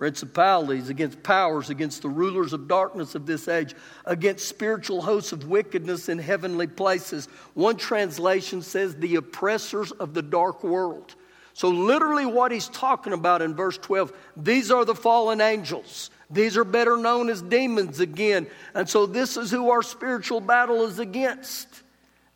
principalities, 0.00 0.88
against 0.88 1.22
powers, 1.22 1.68
against 1.68 2.00
the 2.00 2.08
rulers 2.08 2.54
of 2.54 2.66
darkness 2.66 3.14
of 3.14 3.26
this 3.26 3.48
age, 3.48 3.74
against 4.06 4.48
spiritual 4.48 5.02
hosts 5.02 5.30
of 5.30 5.46
wickedness 5.46 6.08
in 6.08 6.18
heavenly 6.18 6.66
places. 6.66 7.26
One 7.52 7.76
translation 7.76 8.62
says 8.62 8.96
the 8.96 9.16
oppressors 9.16 9.92
of 9.92 10.14
the 10.14 10.22
dark 10.22 10.64
world. 10.64 11.14
So, 11.52 11.68
literally, 11.68 12.24
what 12.24 12.50
he's 12.50 12.68
talking 12.68 13.12
about 13.12 13.42
in 13.42 13.54
verse 13.54 13.76
12, 13.76 14.10
these 14.38 14.70
are 14.70 14.86
the 14.86 14.94
fallen 14.94 15.42
angels. 15.42 16.10
These 16.30 16.56
are 16.56 16.64
better 16.64 16.96
known 16.96 17.28
as 17.28 17.42
demons 17.42 17.98
again. 17.98 18.46
And 18.74 18.88
so, 18.88 19.06
this 19.06 19.36
is 19.36 19.50
who 19.50 19.70
our 19.70 19.82
spiritual 19.82 20.40
battle 20.40 20.84
is 20.86 20.98
against. 20.98 21.68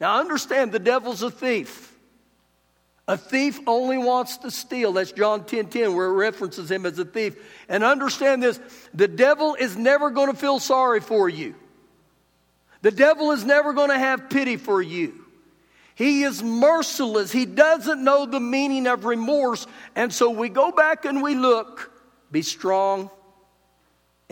Now, 0.00 0.18
understand 0.18 0.72
the 0.72 0.80
devil's 0.80 1.22
a 1.22 1.30
thief. 1.30 1.92
A 3.06 3.16
thief 3.16 3.60
only 3.66 3.98
wants 3.98 4.38
to 4.38 4.50
steal. 4.50 4.94
That's 4.94 5.12
John 5.12 5.44
10 5.44 5.66
10, 5.66 5.94
where 5.94 6.06
it 6.06 6.14
references 6.14 6.70
him 6.70 6.86
as 6.86 6.98
a 6.98 7.04
thief. 7.04 7.36
And 7.68 7.84
understand 7.84 8.42
this 8.42 8.58
the 8.92 9.08
devil 9.08 9.54
is 9.54 9.76
never 9.76 10.10
going 10.10 10.30
to 10.30 10.36
feel 10.36 10.58
sorry 10.58 11.00
for 11.00 11.28
you, 11.28 11.54
the 12.82 12.90
devil 12.90 13.30
is 13.30 13.44
never 13.44 13.74
going 13.74 13.90
to 13.90 13.98
have 13.98 14.28
pity 14.28 14.56
for 14.56 14.82
you. 14.82 15.20
He 15.96 16.24
is 16.24 16.42
merciless. 16.42 17.30
He 17.30 17.46
doesn't 17.46 18.02
know 18.02 18.26
the 18.26 18.40
meaning 18.40 18.88
of 18.88 19.04
remorse. 19.04 19.68
And 19.94 20.12
so 20.12 20.30
we 20.30 20.48
go 20.48 20.72
back 20.72 21.04
and 21.04 21.22
we 21.22 21.36
look. 21.36 21.92
Be 22.32 22.42
strong 22.42 23.10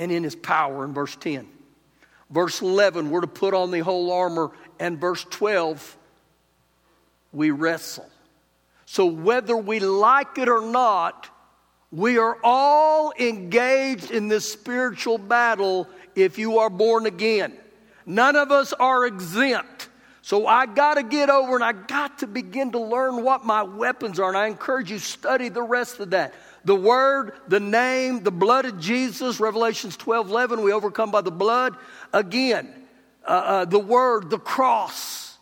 and 0.03 0.11
in 0.11 0.25
his 0.25 0.35
power 0.35 0.85
in 0.85 0.93
verse 0.93 1.15
10. 1.15 1.47
Verse 2.29 2.61
11, 2.61 3.11
we're 3.11 3.21
to 3.21 3.29
put 3.29 3.55
on 3.55 3.71
the 3.71 3.79
whole 3.79 4.13
armor. 4.13 4.51
And 4.81 4.99
verse 4.99 5.25
12, 5.31 5.97
we 7.33 7.53
wrestle. 7.53 8.11
So, 8.85 9.07
whether 9.07 9.57
we 9.57 9.79
like 9.79 10.39
it 10.39 10.49
or 10.49 10.61
not, 10.61 11.29
we 11.93 12.19
are 12.19 12.37
all 12.43 13.13
engaged 13.17 14.11
in 14.11 14.27
this 14.27 14.51
spiritual 14.51 15.19
battle 15.19 15.89
if 16.17 16.37
you 16.37 16.59
are 16.59 16.71
born 16.71 17.07
again. 17.07 17.57
None 18.05 18.35
of 18.35 18.51
us 18.51 18.73
are 18.73 19.07
exempt. 19.07 19.89
So 20.23 20.47
I 20.47 20.67
got 20.67 20.95
to 20.95 21.03
get 21.03 21.31
over 21.31 21.55
and 21.55 21.65
I 21.65 21.73
got 21.73 22.21
to 22.21 22.27
begin 22.27 22.73
to 22.73 22.79
learn 22.79 23.23
what 23.23 23.45
my 23.45 23.63
weapons 23.63 24.19
are. 24.21 24.29
And 24.29 24.39
I 24.39 24.47
encourage 24.47 24.91
you 24.91 24.99
study 24.99 25.49
the 25.49 25.63
rest 25.63 25.99
of 26.01 26.11
that. 26.11 26.33
The 26.65 26.77
word, 26.77 27.33
the 27.49 27.61
name, 27.61 28.23
the 28.23 28.31
blood 28.31 28.65
of 28.65 28.79
Jesus, 28.79 29.41
Revelations 29.41 29.97
12, 29.97 30.31
11, 30.31 30.63
we 30.63 30.73
overcome 30.73 31.11
by 31.11 31.21
the 31.21 31.33
blood. 31.33 31.77
Again, 32.13 32.73
uh, 33.25 33.31
uh, 33.31 33.65
the 33.65 33.79
word, 33.79 34.31
the 34.31 34.39
cross. 34.39 35.39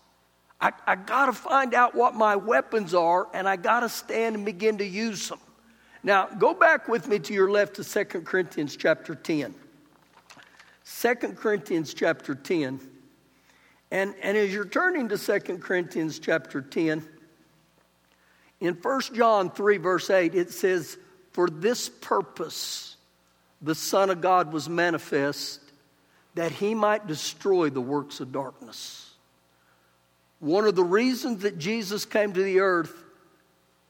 I, 0.60 0.72
I 0.86 0.96
got 0.96 1.26
to 1.26 1.32
find 1.32 1.74
out 1.74 1.94
what 1.94 2.14
my 2.14 2.36
weapons 2.36 2.94
are 2.94 3.28
and 3.34 3.48
I 3.48 3.56
got 3.56 3.80
to 3.80 3.88
stand 3.88 4.36
and 4.36 4.44
begin 4.44 4.78
to 4.78 4.84
use 4.84 5.28
them. 5.28 5.40
Now, 6.02 6.26
go 6.26 6.54
back 6.54 6.88
with 6.88 7.08
me 7.08 7.18
to 7.18 7.34
your 7.34 7.50
left 7.50 7.76
to 7.76 7.84
2 7.84 8.22
Corinthians 8.22 8.76
chapter 8.76 9.14
10. 9.14 9.54
2 10.84 11.14
Corinthians 11.34 11.92
chapter 11.92 12.34
10. 12.34 12.80
And, 13.90 14.14
and 14.22 14.36
as 14.36 14.52
you're 14.52 14.64
turning 14.64 15.08
to 15.08 15.18
2 15.18 15.58
Corinthians 15.58 16.18
chapter 16.18 16.62
10, 16.62 17.06
in 18.60 18.74
1 18.74 19.00
John 19.14 19.50
3, 19.50 19.76
verse 19.78 20.10
8, 20.10 20.34
it 20.34 20.50
says, 20.50 20.98
For 21.40 21.48
this 21.48 21.88
purpose 21.88 22.96
the 23.62 23.74
Son 23.74 24.10
of 24.10 24.20
God 24.20 24.52
was 24.52 24.68
manifest, 24.68 25.62
that 26.34 26.52
he 26.52 26.74
might 26.74 27.06
destroy 27.06 27.70
the 27.70 27.80
works 27.80 28.20
of 28.20 28.30
darkness. 28.30 29.14
One 30.40 30.66
of 30.66 30.76
the 30.76 30.84
reasons 30.84 31.40
that 31.44 31.58
Jesus 31.58 32.04
came 32.04 32.34
to 32.34 32.42
the 32.42 32.60
earth 32.60 32.92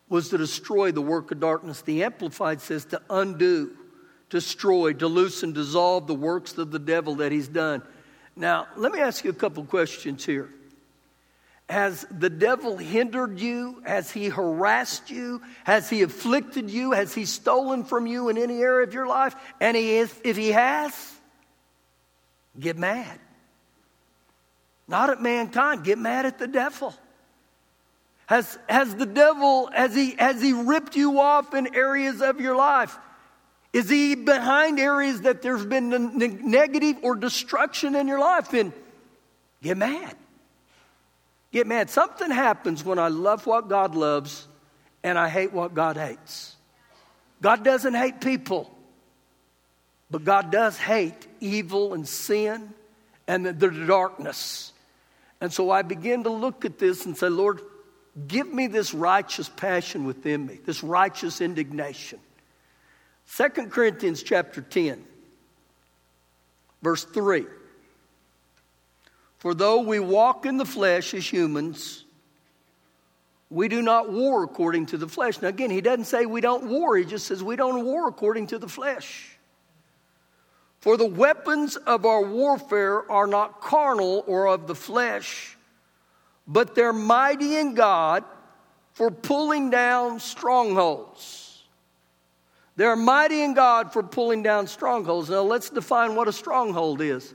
was 0.09 0.28
to 0.28 0.38
destroy 0.38 0.92
the 0.92 1.02
work 1.02 1.33
of 1.33 1.40
darkness. 1.40 1.83
The 1.83 2.04
Amplified 2.04 2.61
says 2.61 2.85
to 2.85 3.02
undo, 3.11 3.73
destroy, 4.28 4.92
to 4.92 5.09
loosen, 5.09 5.52
dissolve 5.52 6.07
the 6.07 6.14
works 6.14 6.57
of 6.57 6.71
the 6.71 6.78
devil 6.78 7.16
that 7.16 7.33
he's 7.33 7.49
done. 7.49 7.83
Now, 8.37 8.69
let 8.76 8.92
me 8.92 9.00
ask 9.00 9.25
you 9.25 9.30
a 9.30 9.35
couple 9.35 9.64
questions 9.64 10.25
here. 10.25 10.50
Has 11.71 12.05
the 12.11 12.29
devil 12.29 12.77
hindered 12.77 13.39
you? 13.39 13.81
Has 13.87 14.11
he 14.11 14.29
harassed 14.29 15.09
you? 15.09 15.41
Has 15.62 15.89
he 15.89 16.03
afflicted 16.03 16.69
you? 16.69 16.91
Has 16.91 17.15
he 17.15 17.25
stolen 17.25 17.85
from 17.85 18.09
you 18.09 18.29
in 18.29 18.37
any 18.37 18.61
area 18.61 18.85
of 18.85 18.93
your 18.93 19.07
life? 19.07 19.37
And 19.61 19.77
he 19.77 19.99
is, 19.99 20.12
if 20.25 20.37
he 20.37 20.49
has, 20.49 20.93
get 22.59 22.77
mad. 22.77 23.21
Not 24.89 25.11
at 25.11 25.23
mankind. 25.23 25.85
Get 25.85 25.97
mad 25.97 26.27
at 26.27 26.41
the 26.41 26.49
devil. 26.49 26.93
Has, 28.27 28.59
has 28.69 28.97
the 28.97 29.07
devil, 29.07 29.71
has 29.73 29.95
he, 29.95 30.17
has 30.19 30.43
he 30.43 30.53
ripped 30.53 30.97
you 30.97 31.21
off 31.21 31.55
in 31.55 31.73
areas 31.77 32.21
of 32.21 32.41
your 32.41 32.57
life? 32.57 32.99
Is 33.73 33.89
he 33.89 34.17
behind 34.17 34.81
areas 34.81 35.21
that 35.21 35.41
there's 35.41 35.65
been 35.65 36.19
negative 36.50 36.97
or 37.03 37.15
destruction 37.15 37.95
in 37.95 38.09
your 38.09 38.19
life? 38.19 38.50
Then 38.50 38.73
get 39.62 39.77
mad. 39.77 40.17
Get 41.52 41.66
mad. 41.66 41.90
Something 41.90 42.30
happens 42.30 42.85
when 42.85 42.99
I 42.99 43.09
love 43.09 43.47
what 43.47 43.69
God 43.69 43.95
loves 43.95 44.47
and 45.02 45.19
I 45.19 45.28
hate 45.28 45.52
what 45.52 45.75
God 45.75 45.97
hates. 45.97 46.57
God 47.42 47.64
doesn't 47.64 47.95
hate 47.95 48.21
people, 48.21 48.71
but 50.11 50.25
God 50.25 50.52
does 50.52 50.76
hate 50.76 51.26
evil 51.40 51.95
and 51.95 52.07
sin 52.07 52.73
and 53.26 53.47
the, 53.47 53.52
the 53.52 53.71
darkness. 53.71 54.73
And 55.40 55.52
so 55.52 55.71
I 55.71 55.83
begin 55.83 56.25
to 56.25 56.30
look 56.30 56.64
at 56.64 56.78
this 56.78 57.07
and 57.07 57.16
say, 57.16 57.28
Lord, 57.28 57.61
give 58.28 58.52
me 58.52 58.66
this 58.66 58.92
righteous 58.92 59.49
passion 59.49 60.04
within 60.04 60.47
me, 60.47 60.61
this 60.64 60.85
righteous 60.85 61.40
indignation. 61.40 62.21
2 63.37 63.49
Corinthians 63.69 64.23
chapter 64.23 64.61
10, 64.61 65.02
verse 66.83 67.04
3. 67.04 67.47
For 69.40 69.54
though 69.54 69.80
we 69.80 70.00
walk 70.00 70.44
in 70.44 70.59
the 70.59 70.66
flesh 70.66 71.14
as 71.14 71.30
humans, 71.30 72.04
we 73.49 73.68
do 73.68 73.80
not 73.80 74.12
war 74.12 74.44
according 74.44 74.87
to 74.87 74.99
the 74.99 75.09
flesh. 75.09 75.40
Now, 75.40 75.49
again, 75.49 75.70
he 75.70 75.80
doesn't 75.80 76.04
say 76.04 76.26
we 76.26 76.42
don't 76.42 76.64
war, 76.64 76.97
he 76.97 77.06
just 77.06 77.26
says 77.26 77.42
we 77.42 77.56
don't 77.56 77.85
war 77.85 78.06
according 78.06 78.49
to 78.49 78.59
the 78.59 78.68
flesh. 78.68 79.38
For 80.80 80.99
the 80.99 81.06
weapons 81.06 81.76
of 81.76 82.04
our 82.04 82.23
warfare 82.23 83.11
are 83.11 83.26
not 83.26 83.62
carnal 83.62 84.25
or 84.26 84.47
of 84.47 84.66
the 84.66 84.75
flesh, 84.75 85.56
but 86.47 86.75
they're 86.75 86.92
mighty 86.92 87.56
in 87.56 87.75
God 87.75 88.25
for 88.92 89.11
pulling 89.11 89.70
down 89.70 90.20
strongholds. 90.20 91.64
They're 92.76 92.94
mighty 92.94 93.42
in 93.42 93.54
God 93.54 93.90
for 93.90 94.02
pulling 94.02 94.42
down 94.42 94.66
strongholds. 94.66 95.30
Now, 95.30 95.42
let's 95.42 95.70
define 95.70 96.14
what 96.14 96.28
a 96.28 96.32
stronghold 96.32 97.00
is. 97.00 97.35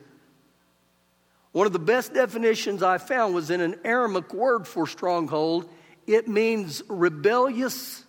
One 1.55 1.65
of 1.65 1.71
the 1.71 1.79
best 1.79 2.13
definitions 2.13 2.83
I 2.83 2.97
found 2.97 3.33
was 3.33 3.49
in 3.49 3.61
an 3.61 3.79
Aramaic 3.85 4.33
word 4.33 4.67
for 4.67 4.85
stronghold. 4.85 5.69
It 6.05 6.27
means 6.27 6.83
rebellious 6.89 8.03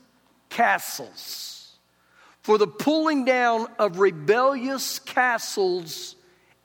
castles. 0.50 1.76
For 2.42 2.58
the 2.58 2.66
pulling 2.66 3.24
down 3.24 3.68
of 3.78 4.00
rebellious 4.00 4.98
castles 4.98 6.16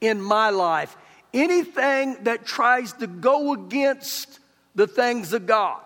in 0.01 0.19
my 0.19 0.49
life. 0.49 0.97
Anything 1.35 2.23
that 2.23 2.47
tries 2.47 2.93
to 2.93 3.05
go 3.05 3.53
against 3.53 4.39
the 4.73 4.87
things 4.87 5.33
of 5.33 5.45
God. 5.45 5.83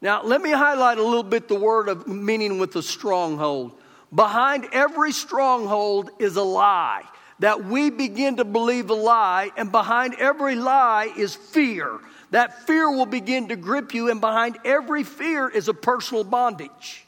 Now, 0.00 0.22
let 0.22 0.40
me 0.40 0.52
highlight 0.52 0.98
a 0.98 1.02
little 1.02 1.24
bit 1.24 1.48
the 1.48 1.58
word 1.58 1.88
of 1.88 2.06
meaning 2.06 2.60
with 2.60 2.76
a 2.76 2.82
stronghold. 2.84 3.72
Behind 4.14 4.68
every 4.72 5.10
stronghold 5.10 6.10
is 6.20 6.36
a 6.36 6.44
lie. 6.44 7.02
That 7.40 7.64
we 7.64 7.90
begin 7.90 8.36
to 8.36 8.44
believe 8.44 8.90
a 8.90 8.94
lie, 8.94 9.50
and 9.56 9.72
behind 9.72 10.14
every 10.18 10.54
lie 10.54 11.12
is 11.16 11.34
fear. 11.34 11.98
That 12.30 12.66
fear 12.66 12.90
will 12.90 13.06
begin 13.06 13.48
to 13.48 13.56
grip 13.56 13.92
you, 13.92 14.10
and 14.10 14.20
behind 14.20 14.58
every 14.64 15.04
fear 15.04 15.48
is 15.48 15.68
a 15.68 15.74
personal 15.74 16.22
bondage 16.22 17.06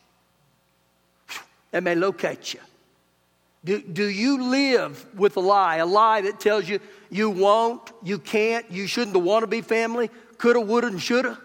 that 1.70 1.82
may 1.82 1.94
locate 1.94 2.54
you. 2.54 2.60
Do, 3.64 3.80
do 3.80 4.08
you 4.08 4.42
live 4.50 5.06
with 5.16 5.36
a 5.36 5.40
lie? 5.40 5.76
A 5.76 5.86
lie 5.86 6.22
that 6.22 6.40
tells 6.40 6.68
you 6.68 6.80
you 7.10 7.30
won't, 7.30 7.92
you 8.02 8.18
can't, 8.18 8.68
you 8.70 8.86
shouldn't 8.86 9.12
the 9.12 9.20
wannabe 9.20 9.64
family, 9.64 10.10
coulda, 10.38 10.60
woulda, 10.60 10.88
and 10.88 11.00
shoulda? 11.00 11.38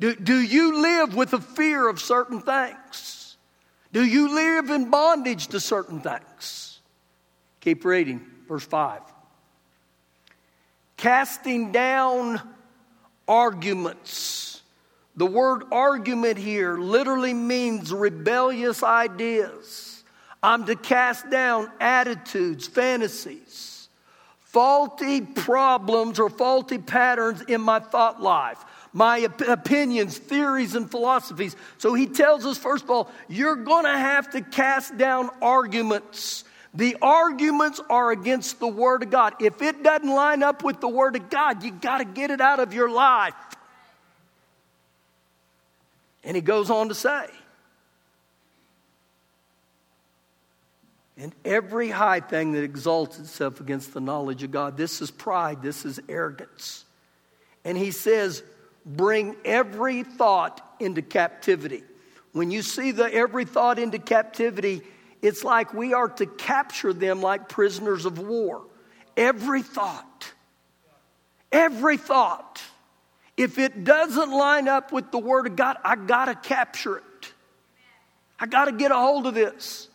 Do, 0.00 0.14
do 0.14 0.40
you 0.40 0.80
live 0.82 1.14
with 1.14 1.32
a 1.32 1.40
fear 1.40 1.88
of 1.88 2.00
certain 2.00 2.40
things? 2.40 3.36
Do 3.92 4.04
you 4.04 4.34
live 4.34 4.70
in 4.70 4.90
bondage 4.90 5.48
to 5.48 5.60
certain 5.60 6.00
things? 6.00 6.75
Keep 7.66 7.84
reading, 7.84 8.24
verse 8.46 8.64
5. 8.64 9.00
Casting 10.96 11.72
down 11.72 12.40
arguments. 13.26 14.62
The 15.16 15.26
word 15.26 15.64
argument 15.72 16.38
here 16.38 16.78
literally 16.78 17.34
means 17.34 17.92
rebellious 17.92 18.84
ideas. 18.84 20.04
I'm 20.44 20.64
to 20.66 20.76
cast 20.76 21.28
down 21.28 21.68
attitudes, 21.80 22.68
fantasies, 22.68 23.88
faulty 24.38 25.22
problems, 25.22 26.20
or 26.20 26.30
faulty 26.30 26.78
patterns 26.78 27.40
in 27.48 27.60
my 27.60 27.80
thought 27.80 28.22
life 28.22 28.64
my 28.92 29.18
opinions, 29.48 30.18
theories, 30.18 30.76
and 30.76 30.88
philosophies. 30.88 31.56
So 31.78 31.94
he 31.94 32.06
tells 32.06 32.46
us, 32.46 32.56
first 32.56 32.84
of 32.84 32.90
all, 32.90 33.10
you're 33.28 33.56
going 33.56 33.84
to 33.86 33.98
have 33.98 34.30
to 34.30 34.40
cast 34.40 34.96
down 34.96 35.30
arguments. 35.42 36.44
The 36.76 36.96
arguments 37.00 37.80
are 37.88 38.10
against 38.10 38.60
the 38.60 38.68
Word 38.68 39.02
of 39.02 39.10
God. 39.10 39.34
If 39.40 39.62
it 39.62 39.82
doesn't 39.82 40.08
line 40.08 40.42
up 40.42 40.62
with 40.62 40.80
the 40.80 40.88
Word 40.88 41.16
of 41.16 41.30
God, 41.30 41.62
you 41.62 41.70
got 41.70 41.98
to 41.98 42.04
get 42.04 42.30
it 42.30 42.40
out 42.40 42.60
of 42.60 42.74
your 42.74 42.90
life. 42.90 43.34
And 46.22 46.36
he 46.36 46.42
goes 46.42 46.70
on 46.70 46.88
to 46.88 46.94
say, 46.94 47.26
and 51.16 51.34
every 51.46 51.88
high 51.88 52.20
thing 52.20 52.52
that 52.52 52.62
exalts 52.62 53.18
itself 53.18 53.60
against 53.60 53.94
the 53.94 54.00
knowledge 54.00 54.42
of 54.42 54.50
God, 54.50 54.76
this 54.76 55.00
is 55.00 55.10
pride, 55.10 55.62
this 55.62 55.86
is 55.86 55.98
arrogance. 56.10 56.84
And 57.64 57.78
he 57.78 57.90
says, 57.90 58.42
bring 58.84 59.34
every 59.46 60.02
thought 60.02 60.60
into 60.78 61.00
captivity. 61.00 61.84
When 62.32 62.50
you 62.50 62.60
see 62.60 62.90
the 62.90 63.10
every 63.10 63.46
thought 63.46 63.78
into 63.78 63.98
captivity, 63.98 64.82
it's 65.26 65.42
like 65.42 65.74
we 65.74 65.92
are 65.92 66.08
to 66.08 66.26
capture 66.26 66.92
them 66.92 67.20
like 67.20 67.48
prisoners 67.48 68.04
of 68.04 68.18
war. 68.18 68.62
Every 69.16 69.62
thought. 69.62 70.32
Every 71.50 71.96
thought. 71.96 72.62
If 73.36 73.58
it 73.58 73.82
doesn't 73.82 74.30
line 74.30 74.68
up 74.68 74.92
with 74.92 75.10
the 75.10 75.18
Word 75.18 75.46
of 75.46 75.56
God, 75.56 75.78
I 75.82 75.96
got 75.96 76.26
to 76.26 76.34
capture 76.36 76.98
it. 76.98 77.32
I 78.38 78.46
got 78.46 78.66
to 78.66 78.72
get 78.72 78.92
a 78.92 78.96
hold 78.96 79.26
of 79.26 79.34
this. 79.34 79.88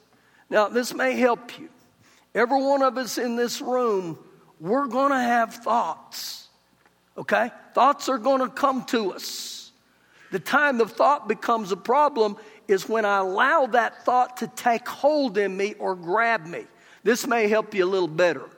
Now, 0.49 0.67
this 0.67 0.93
may 0.93 1.13
help 1.13 1.57
you. 1.57 1.69
Every 2.35 2.61
one 2.61 2.81
of 2.81 2.97
us 2.97 3.17
in 3.17 3.35
this 3.35 3.61
room, 3.61 4.19
we're 4.59 4.87
going 4.87 5.11
to 5.11 5.19
have 5.19 5.53
thoughts. 5.53 6.49
Okay? 7.17 7.51
Thoughts 7.73 8.09
are 8.09 8.17
going 8.17 8.41
to 8.41 8.49
come 8.49 8.83
to 8.85 9.13
us. 9.13 9.60
The 10.31 10.39
time 10.39 10.77
the 10.77 10.87
thought 10.87 11.27
becomes 11.27 11.71
a 11.71 11.77
problem 11.77 12.37
is 12.67 12.87
when 12.89 13.05
I 13.05 13.19
allow 13.19 13.67
that 13.67 14.05
thought 14.05 14.37
to 14.37 14.47
take 14.47 14.87
hold 14.87 15.37
in 15.37 15.55
me 15.55 15.75
or 15.77 15.95
grab 15.95 16.45
me. 16.45 16.65
This 17.03 17.27
may 17.27 17.47
help 17.47 17.73
you 17.73 17.85
a 17.85 17.89
little 17.89 18.07
better. 18.07 18.49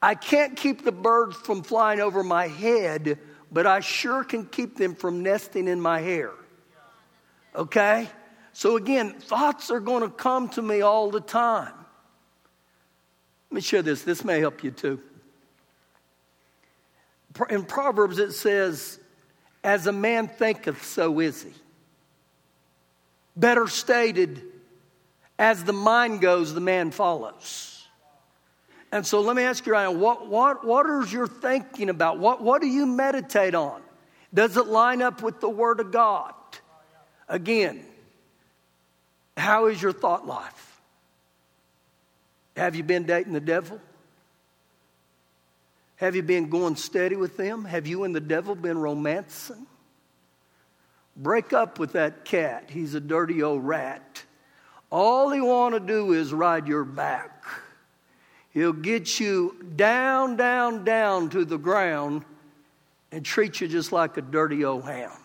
I 0.00 0.14
can't 0.14 0.56
keep 0.56 0.84
the 0.84 0.92
birds 0.92 1.36
from 1.36 1.62
flying 1.62 2.00
over 2.00 2.22
my 2.22 2.46
head, 2.46 3.18
but 3.50 3.66
I 3.66 3.80
sure 3.80 4.22
can 4.24 4.46
keep 4.46 4.76
them 4.76 4.94
from 4.94 5.22
nesting 5.22 5.68
in 5.68 5.80
my 5.80 6.00
hair. 6.00 6.32
Okay? 7.54 8.08
So 8.52 8.76
again, 8.76 9.14
thoughts 9.18 9.70
are 9.70 9.80
going 9.80 10.02
to 10.02 10.10
come 10.10 10.48
to 10.50 10.62
me 10.62 10.80
all 10.80 11.10
the 11.10 11.20
time. 11.20 11.72
Let 13.50 13.54
me 13.54 13.60
share 13.60 13.82
this. 13.82 14.02
This 14.02 14.24
may 14.24 14.38
help 14.40 14.62
you 14.62 14.70
too 14.70 15.00
in 17.50 17.64
Proverbs 17.64 18.18
it 18.18 18.32
says, 18.32 18.98
As 19.66 19.88
a 19.88 19.92
man 19.92 20.28
thinketh, 20.28 20.84
so 20.84 21.18
is 21.18 21.42
he. 21.42 21.50
Better 23.34 23.66
stated, 23.66 24.40
as 25.40 25.64
the 25.64 25.72
mind 25.72 26.20
goes, 26.20 26.54
the 26.54 26.60
man 26.60 26.92
follows. 26.92 27.84
And 28.92 29.04
so 29.04 29.20
let 29.20 29.34
me 29.34 29.42
ask 29.42 29.66
you, 29.66 29.74
what, 29.74 30.28
what, 30.28 30.64
what 30.64 30.88
is 30.88 31.12
your 31.12 31.26
thinking 31.26 31.90
about? 31.90 32.20
What, 32.20 32.44
what 32.44 32.62
do 32.62 32.68
you 32.68 32.86
meditate 32.86 33.56
on? 33.56 33.82
Does 34.32 34.56
it 34.56 34.68
line 34.68 35.02
up 35.02 35.20
with 35.20 35.40
the 35.40 35.50
Word 35.50 35.80
of 35.80 35.90
God? 35.90 36.32
Again, 37.28 37.84
how 39.36 39.66
is 39.66 39.82
your 39.82 39.92
thought 39.92 40.28
life? 40.28 40.80
Have 42.56 42.76
you 42.76 42.84
been 42.84 43.02
dating 43.02 43.32
the 43.32 43.40
devil? 43.40 43.80
Have 45.96 46.14
you 46.14 46.22
been 46.22 46.50
going 46.50 46.76
steady 46.76 47.16
with 47.16 47.36
them? 47.36 47.64
Have 47.64 47.86
you 47.86 48.04
and 48.04 48.14
the 48.14 48.20
devil 48.20 48.54
been 48.54 48.78
romancing? 48.78 49.66
Break 51.16 51.52
up 51.52 51.78
with 51.78 51.92
that 51.92 52.24
cat. 52.24 52.68
He's 52.68 52.94
a 52.94 53.00
dirty 53.00 53.42
old 53.42 53.64
rat. 53.64 54.22
All 54.90 55.30
he 55.30 55.40
want 55.40 55.74
to 55.74 55.80
do 55.80 56.12
is 56.12 56.32
ride 56.32 56.68
your 56.68 56.84
back. 56.84 57.44
He'll 58.50 58.72
get 58.72 59.18
you 59.18 59.56
down, 59.76 60.36
down, 60.36 60.84
down 60.84 61.30
to 61.30 61.44
the 61.44 61.58
ground 61.58 62.24
and 63.10 63.24
treat 63.24 63.60
you 63.60 63.68
just 63.68 63.92
like 63.92 64.16
a 64.16 64.22
dirty 64.22 64.64
old 64.64 64.84
hound. 64.84 65.18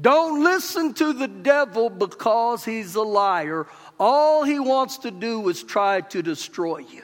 Don't 0.00 0.44
listen 0.44 0.94
to 0.94 1.12
the 1.12 1.28
devil 1.28 1.90
because 1.90 2.64
he's 2.64 2.94
a 2.94 3.02
liar. 3.02 3.66
All 3.98 4.44
he 4.44 4.58
wants 4.58 4.98
to 4.98 5.10
do 5.10 5.48
is 5.48 5.62
try 5.62 6.02
to 6.02 6.22
destroy 6.22 6.78
you. 6.78 7.02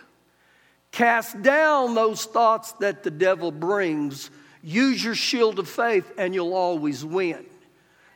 Cast 0.94 1.42
down 1.42 1.96
those 1.96 2.24
thoughts 2.24 2.70
that 2.74 3.02
the 3.02 3.11
devil 3.11 3.50
brings. 3.50 4.30
Use 4.62 5.02
your 5.02 5.16
shield 5.16 5.59
of 5.59 5.68
faith, 5.68 6.12
and 6.16 6.33
you'll 6.33 6.54
always 6.54 7.04
win. 7.04 7.44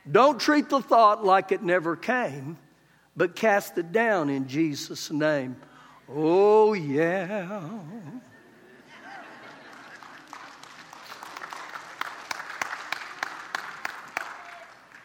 Don't 0.09 0.39
treat 0.39 0.69
the 0.69 0.81
thought 0.81 1.25
like 1.25 1.51
it 1.51 1.61
never 1.61 1.97
came, 1.97 2.57
but 3.17 3.35
cast 3.35 3.77
it 3.77 3.91
down 3.91 4.29
in 4.29 4.47
Jesus' 4.47 5.11
name. 5.11 5.57
Oh, 6.07 6.71
yeah. 6.71 7.69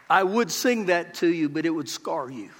I 0.09 0.23
would 0.23 0.49
sing 0.49 0.85
that 0.85 1.15
to 1.15 1.27
you, 1.27 1.49
but 1.49 1.65
it 1.65 1.71
would 1.71 1.89
scar 1.89 2.31
you. 2.31 2.51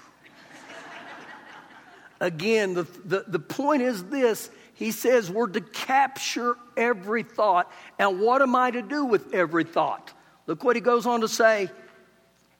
Again, 2.19 2.73
the, 2.73 2.84
the, 3.06 3.23
the 3.25 3.39
point 3.39 3.82
is 3.82 4.04
this 4.04 4.49
he 4.75 4.91
says 4.91 5.31
we're 5.31 5.47
to 5.47 5.61
capture 5.61 6.55
every 6.77 7.23
thought. 7.23 7.71
And 7.97 8.19
what 8.19 8.41
am 8.41 8.55
I 8.55 8.71
to 8.71 8.81
do 8.81 9.05
with 9.05 9.33
every 9.33 9.63
thought? 9.63 10.13
Look 10.47 10.63
what 10.63 10.75
he 10.75 10.81
goes 10.81 11.05
on 11.05 11.21
to 11.21 11.27
say 11.27 11.69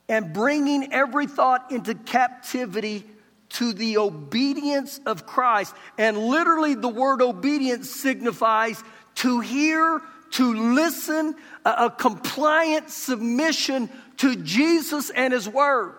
and 0.08 0.34
bringing 0.34 0.93
every 0.93 1.28
thought 1.28 1.71
into 1.71 1.93
captivity 1.93 3.04
to 3.49 3.73
the 3.73 3.97
obedience 3.97 4.99
of 5.06 5.25
Christ. 5.25 5.75
And 5.97 6.17
literally, 6.17 6.73
the 6.75 6.89
word 6.89 7.21
obedience 7.21 7.89
signifies 7.89 8.84
to 9.15 9.39
hear, 9.39 10.01
to 10.32 10.73
listen, 10.73 11.36
a, 11.63 11.86
a 11.86 11.89
compliant 11.89 12.89
submission 12.89 13.89
to 14.17 14.36
Jesus 14.36 15.10
and 15.10 15.34
his 15.34 15.47
word. 15.47 15.97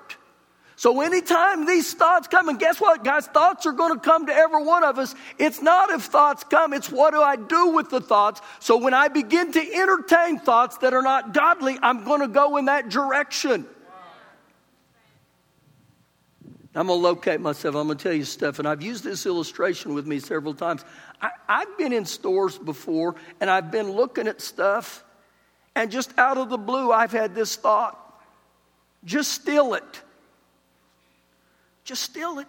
So 0.79 1.01
anytime 1.01 1.65
these 1.65 1.95
thoughts 1.95 2.29
come, 2.29 2.51
and 2.51 2.59
guess 2.59 2.79
what, 2.79 3.03
guys? 3.03 3.27
Thoughts 3.27 3.65
are 3.65 3.73
going 3.73 3.95
to 3.95 3.99
come 3.99 4.27
to 4.27 4.33
every 4.33 4.63
one 4.63 4.85
of 4.85 4.99
us. 4.99 5.15
It's 5.39 5.63
not 5.63 5.91
if 5.91 6.03
thoughts 6.03 6.45
come, 6.45 6.75
it's 6.75 6.91
what 6.91 7.15
do 7.15 7.23
I 7.23 7.37
do 7.37 7.69
with 7.69 7.89
the 7.89 8.01
thoughts. 8.01 8.43
So 8.61 8.77
when 8.77 8.93
I 8.93 9.09
begin 9.09 9.53
to 9.53 9.75
entertain 9.75 10.39
thoughts 10.39 10.77
that 10.79 10.93
are 10.93 11.01
not 11.01 11.33
godly, 11.33 11.79
I'm 11.83 12.05
going 12.05 12.21
to 12.21 12.29
go 12.29 12.59
in 12.59 12.67
that 12.67 12.91
direction. 12.91 13.65
I'm 16.75 16.89
going 16.89 17.01
to 17.01 17.03
locate 17.03 17.41
myself. 17.41 17.75
I'm 17.75 17.87
going 17.87 17.97
to 17.97 18.03
tell 18.03 18.13
you 18.13 18.25
stuff. 18.25 18.59
And 18.59 18.69
I've 18.69 18.83
used 18.83 19.03
this 19.03 19.25
illustration 19.25 19.95
with 19.95 20.07
me 20.07 20.19
several 20.19 20.53
times. 20.53 20.85
I, 21.23 21.31
I've 21.49 21.79
been 21.79 21.95
in 21.95 22.05
stores 22.05 22.59
before 22.59 23.15
and 23.41 23.49
I've 23.49 23.71
been 23.71 23.93
looking 23.93 24.29
at 24.29 24.43
stuff, 24.43 25.03
and 25.75 25.91
just 25.91 26.17
out 26.19 26.37
of 26.37 26.51
the 26.51 26.59
blue, 26.59 26.93
I've 26.93 27.13
had 27.13 27.35
this 27.35 27.57
thought 27.57 28.03
just 29.07 29.33
steal 29.33 29.73
it. 29.73 30.03
Just 31.87 32.03
steal 32.03 32.41
it. 32.41 32.49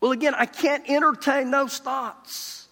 Well, 0.00 0.12
again, 0.12 0.34
I 0.36 0.44
can't 0.44 0.88
entertain 0.88 1.50
those 1.50 1.78
thoughts. 1.78 2.68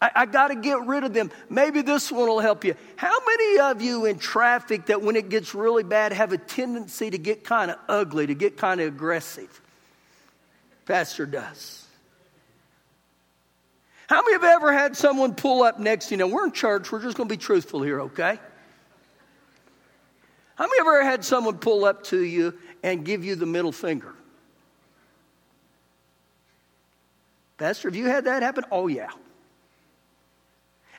I, 0.00 0.10
I 0.14 0.26
got 0.26 0.48
to 0.48 0.54
get 0.54 0.86
rid 0.86 1.02
of 1.02 1.12
them. 1.12 1.32
Maybe 1.50 1.82
this 1.82 2.12
one 2.12 2.28
will 2.28 2.38
help 2.38 2.64
you. 2.64 2.76
How 2.94 3.18
many 3.26 3.58
of 3.58 3.82
you 3.82 4.04
in 4.04 4.18
traffic 4.18 4.86
that 4.86 5.02
when 5.02 5.16
it 5.16 5.30
gets 5.30 5.52
really 5.52 5.82
bad 5.82 6.12
have 6.12 6.32
a 6.32 6.38
tendency 6.38 7.10
to 7.10 7.18
get 7.18 7.42
kind 7.42 7.72
of 7.72 7.78
ugly, 7.88 8.28
to 8.28 8.34
get 8.34 8.56
kind 8.56 8.80
of 8.80 8.86
aggressive? 8.86 9.60
Pastor 10.86 11.26
does. 11.26 11.84
How 14.08 14.22
many 14.22 14.34
have 14.34 14.44
ever 14.44 14.72
had 14.72 14.96
someone 14.96 15.34
pull 15.34 15.64
up 15.64 15.80
next 15.80 16.06
to 16.06 16.14
you? 16.14 16.18
Now, 16.18 16.28
we're 16.28 16.46
in 16.46 16.52
church, 16.52 16.92
we're 16.92 17.02
just 17.02 17.16
going 17.16 17.28
to 17.28 17.32
be 17.32 17.36
truthful 17.36 17.82
here, 17.82 18.02
okay? 18.02 18.38
How 20.54 20.64
many 20.64 20.80
ever 20.80 21.02
had 21.02 21.24
someone 21.24 21.58
pull 21.58 21.84
up 21.84 22.04
to 22.04 22.22
you 22.22 22.54
and 22.84 23.04
give 23.04 23.24
you 23.24 23.34
the 23.34 23.44
middle 23.44 23.72
finger? 23.72 24.14
Pastor, 27.58 27.88
have 27.88 27.96
you 27.96 28.06
had 28.06 28.24
that 28.24 28.42
happen? 28.42 28.64
Oh, 28.70 28.86
yeah. 28.86 29.10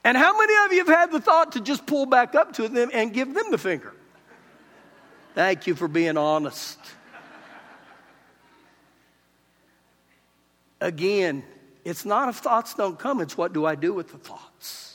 And 0.04 0.18
how 0.18 0.38
many 0.38 0.54
of 0.66 0.74
you 0.74 0.80
have 0.80 0.88
had 0.88 1.12
the 1.12 1.22
thought 1.22 1.54
to 1.54 1.62
just 1.62 1.86
pull 1.86 2.06
back 2.06 2.36
up 2.36 2.54
to 2.54 2.68
them 2.68 2.90
and 2.94 3.14
give 3.14 3.34
them 3.34 3.52
the 3.52 3.58
finger? 3.58 3.94
Thank 5.36 5.68
you 5.68 5.76
for 5.76 5.88
being 5.88 6.18
honest. 6.18 6.78
Again, 10.82 11.44
it's 11.84 12.06
not 12.06 12.30
if 12.30 12.38
thoughts 12.38 12.74
don't 12.74 12.98
come, 12.98 13.20
it's 13.22 13.38
what 13.38 13.54
do 13.54 13.66
I 13.66 13.76
do 13.76 13.94
with 13.94 14.12
the 14.12 14.18
thoughts. 14.18 14.90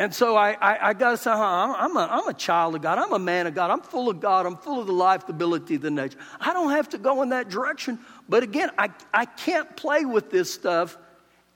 And 0.00 0.14
so 0.14 0.34
I, 0.34 0.52
I, 0.52 0.88
I 0.88 0.92
got 0.94 1.10
to 1.10 1.16
say, 1.18 1.30
huh, 1.30 1.74
I'm, 1.78 1.94
a, 1.94 2.08
I'm 2.10 2.26
a 2.26 2.32
child 2.32 2.74
of 2.74 2.80
God. 2.80 2.96
I'm 2.96 3.12
a 3.12 3.18
man 3.18 3.46
of 3.46 3.54
God. 3.54 3.70
I'm 3.70 3.82
full 3.82 4.08
of 4.08 4.18
God. 4.18 4.46
I'm 4.46 4.56
full 4.56 4.80
of 4.80 4.86
the 4.86 4.94
life, 4.94 5.26
the 5.26 5.34
ability, 5.34 5.76
the 5.76 5.90
nature. 5.90 6.18
I 6.40 6.54
don't 6.54 6.70
have 6.70 6.88
to 6.90 6.98
go 6.98 7.20
in 7.20 7.28
that 7.28 7.50
direction. 7.50 7.98
But 8.30 8.44
again, 8.44 8.70
I, 8.78 8.90
I 9.12 9.24
can't 9.24 9.76
play 9.76 10.04
with 10.04 10.30
this 10.30 10.54
stuff 10.54 10.96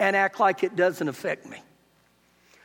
and 0.01 0.17
act 0.17 0.41
like 0.41 0.65
it 0.65 0.75
doesn't 0.75 1.07
affect 1.09 1.47
me. 1.47 1.63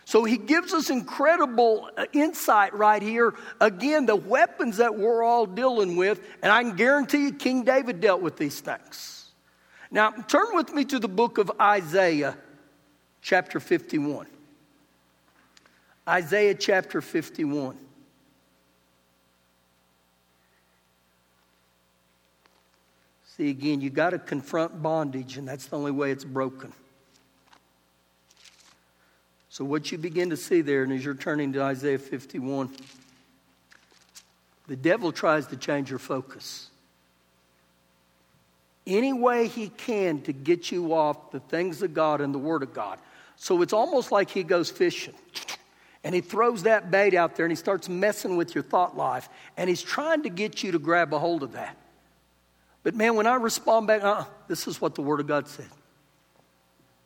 So 0.05 0.23
he 0.23 0.37
gives 0.37 0.73
us 0.73 0.89
incredible 0.89 1.91
uh, 1.95 2.05
insight 2.11 2.73
right 2.73 3.03
here. 3.03 3.35
Again, 3.61 4.07
the 4.07 4.15
weapons 4.15 4.77
that 4.77 4.97
we're 4.97 5.21
all 5.21 5.45
dealing 5.45 5.95
with, 5.95 6.19
and 6.41 6.51
I 6.51 6.63
can 6.63 6.75
guarantee 6.75 7.25
you 7.25 7.33
King 7.33 7.63
David 7.63 8.01
dealt 8.01 8.19
with 8.19 8.35
these 8.35 8.59
things. 8.59 9.29
Now, 9.91 10.09
turn 10.09 10.47
with 10.55 10.73
me 10.73 10.85
to 10.85 10.97
the 10.97 11.07
book 11.07 11.37
of 11.37 11.51
Isaiah, 11.61 12.35
chapter 13.21 13.59
51. 13.59 14.25
Isaiah 16.07 16.55
chapter 16.55 17.01
51. 17.01 17.77
See, 23.39 23.52
again, 23.52 23.80
you 23.80 23.89
got 23.89 24.10
to 24.10 24.19
confront 24.19 24.84
bondage, 24.84 25.38
and 25.38 25.47
that's 25.47 25.67
the 25.67 25.78
only 25.78 25.91
way 25.91 26.12
it's 26.12 26.25
broken. 26.25 26.73
So, 29.47 29.63
what 29.63 29.93
you 29.93 29.97
begin 29.97 30.30
to 30.32 30.36
see 30.36 30.60
there, 30.60 30.84
and 30.84 30.91
as 30.91 31.06
you're 31.06 31.13
turning 31.13 31.54
to 31.54 31.62
Isaiah 31.62 31.99
51, 31.99 32.69
the 34.67 34.75
devil 34.75 35.13
tries 35.13 35.47
to 35.47 35.56
change 35.56 35.89
your 35.89 35.99
focus. 35.99 36.69
Any 38.86 39.13
way 39.13 39.47
he 39.47 39.69
can 39.69 40.21
to 40.23 40.34
get 40.34 40.69
you 40.69 40.93
off 40.93 41.32
the 41.32 41.39
things 41.39 41.82
of 41.82 41.93
God 41.93 42.19
and 42.19 42.34
the 42.34 42.39
Word 42.39 42.62
of 42.62 42.73
God. 42.73 42.99
So, 43.38 43.62
it's 43.62 43.71
almost 43.71 44.12
like 44.12 44.30
he 44.30 44.43
goes 44.43 44.69
fishing. 44.69 45.15
And 46.04 46.13
he 46.13 46.19
throws 46.19 46.63
that 46.63 46.91
bait 46.91 47.13
out 47.13 47.38
there 47.38 47.45
and 47.45 47.52
he 47.54 47.56
starts 47.56 47.88
messing 47.88 48.36
with 48.36 48.54
your 48.54 48.65
thought 48.65 48.97
life. 48.97 49.30
And 49.56 49.69
he's 49.69 49.82
trying 49.82 50.23
to 50.23 50.30
get 50.30 50.62
you 50.62 50.73
to 50.73 50.80
grab 50.80 51.13
a 51.13 51.19
hold 51.19 51.41
of 51.41 51.54
that. 51.54 51.78
But 52.83 52.95
man, 52.95 53.15
when 53.15 53.27
I 53.27 53.35
respond 53.35 53.87
back, 53.87 54.03
uh, 54.03 54.25
this 54.47 54.67
is 54.67 54.79
what 54.79 54.95
the 54.95 55.01
Word 55.01 55.19
of 55.19 55.27
God 55.27 55.47
said. 55.47 55.67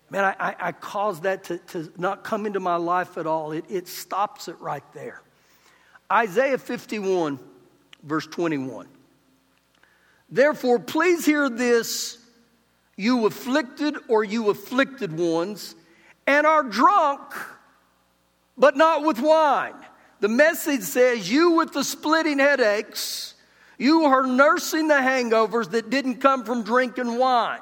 Man, 0.09 0.23
I, 0.23 0.35
I, 0.39 0.55
I 0.59 0.71
cause 0.71 1.21
that 1.21 1.45
to, 1.45 1.57
to 1.57 1.91
not 1.97 2.23
come 2.23 2.45
into 2.45 2.59
my 2.59 2.75
life 2.75 3.17
at 3.17 3.25
all. 3.25 3.51
It, 3.51 3.65
it 3.69 3.87
stops 3.87 4.47
it 4.47 4.59
right 4.59 4.83
there. 4.93 5.21
Isaiah 6.11 6.59
51, 6.59 7.39
verse 8.03 8.27
21. 8.27 8.87
Therefore, 10.29 10.77
please 10.79 11.25
hear 11.25 11.49
this, 11.49 12.19
you 12.95 13.25
afflicted 13.25 13.95
or 14.07 14.23
you 14.23 14.49
afflicted 14.51 15.17
ones, 15.17 15.75
and 16.27 16.45
are 16.45 16.63
drunk, 16.63 17.21
but 18.57 18.77
not 18.77 19.03
with 19.03 19.19
wine. 19.19 19.73
The 20.19 20.27
message 20.27 20.81
says, 20.81 21.31
You 21.31 21.51
with 21.51 21.73
the 21.73 21.83
splitting 21.83 22.39
headaches, 22.39 23.32
you 23.77 24.03
are 24.03 24.25
nursing 24.25 24.87
the 24.87 24.95
hangovers 24.95 25.71
that 25.71 25.89
didn't 25.89 26.15
come 26.15 26.45
from 26.45 26.63
drinking 26.63 27.17
wine. 27.17 27.61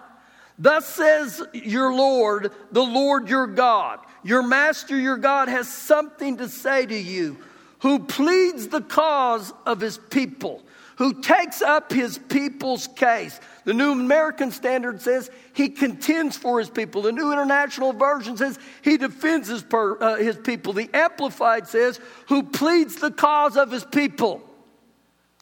Thus 0.60 0.86
says 0.86 1.42
your 1.54 1.94
Lord, 1.94 2.52
the 2.72 2.84
Lord 2.84 3.30
your 3.30 3.48
God. 3.48 4.00
Your 4.24 4.44
master, 4.44 4.96
your 4.96 5.18
God, 5.18 5.48
has 5.48 5.68
something 5.68 6.38
to 6.38 6.48
say 6.48 6.86
to 6.86 6.96
you, 6.96 7.38
who 7.80 7.98
pleads 7.98 8.68
the 8.68 8.82
cause 8.82 9.52
of 9.66 9.80
his 9.80 9.98
people, 9.98 10.62
who 10.98 11.20
takes 11.22 11.64
up 11.64 11.92
his 11.92 12.20
people's 12.20 12.88
case. 12.90 13.40
The 13.64 13.74
New 13.74 13.92
American 13.94 14.52
Standard 14.52 15.02
says 15.02 15.32
he 15.54 15.70
contends 15.70 16.38
for 16.38 16.60
his 16.60 16.70
people. 16.70 17.02
The 17.02 17.12
New 17.12 17.32
International 17.32 17.92
Version 17.94 18.38
says 18.38 18.60
he 18.84 18.98
defends 18.98 19.48
his, 19.48 19.64
per, 19.64 20.00
uh, 20.00 20.18
his 20.18 20.38
people. 20.38 20.74
The 20.74 20.90
Amplified 20.94 21.68
says 21.68 22.00
who 22.28 22.44
pleads 22.44 22.98
the 22.98 23.10
cause 23.10 23.58
of 23.58 23.72
his 23.72 23.84
people. 23.84 24.44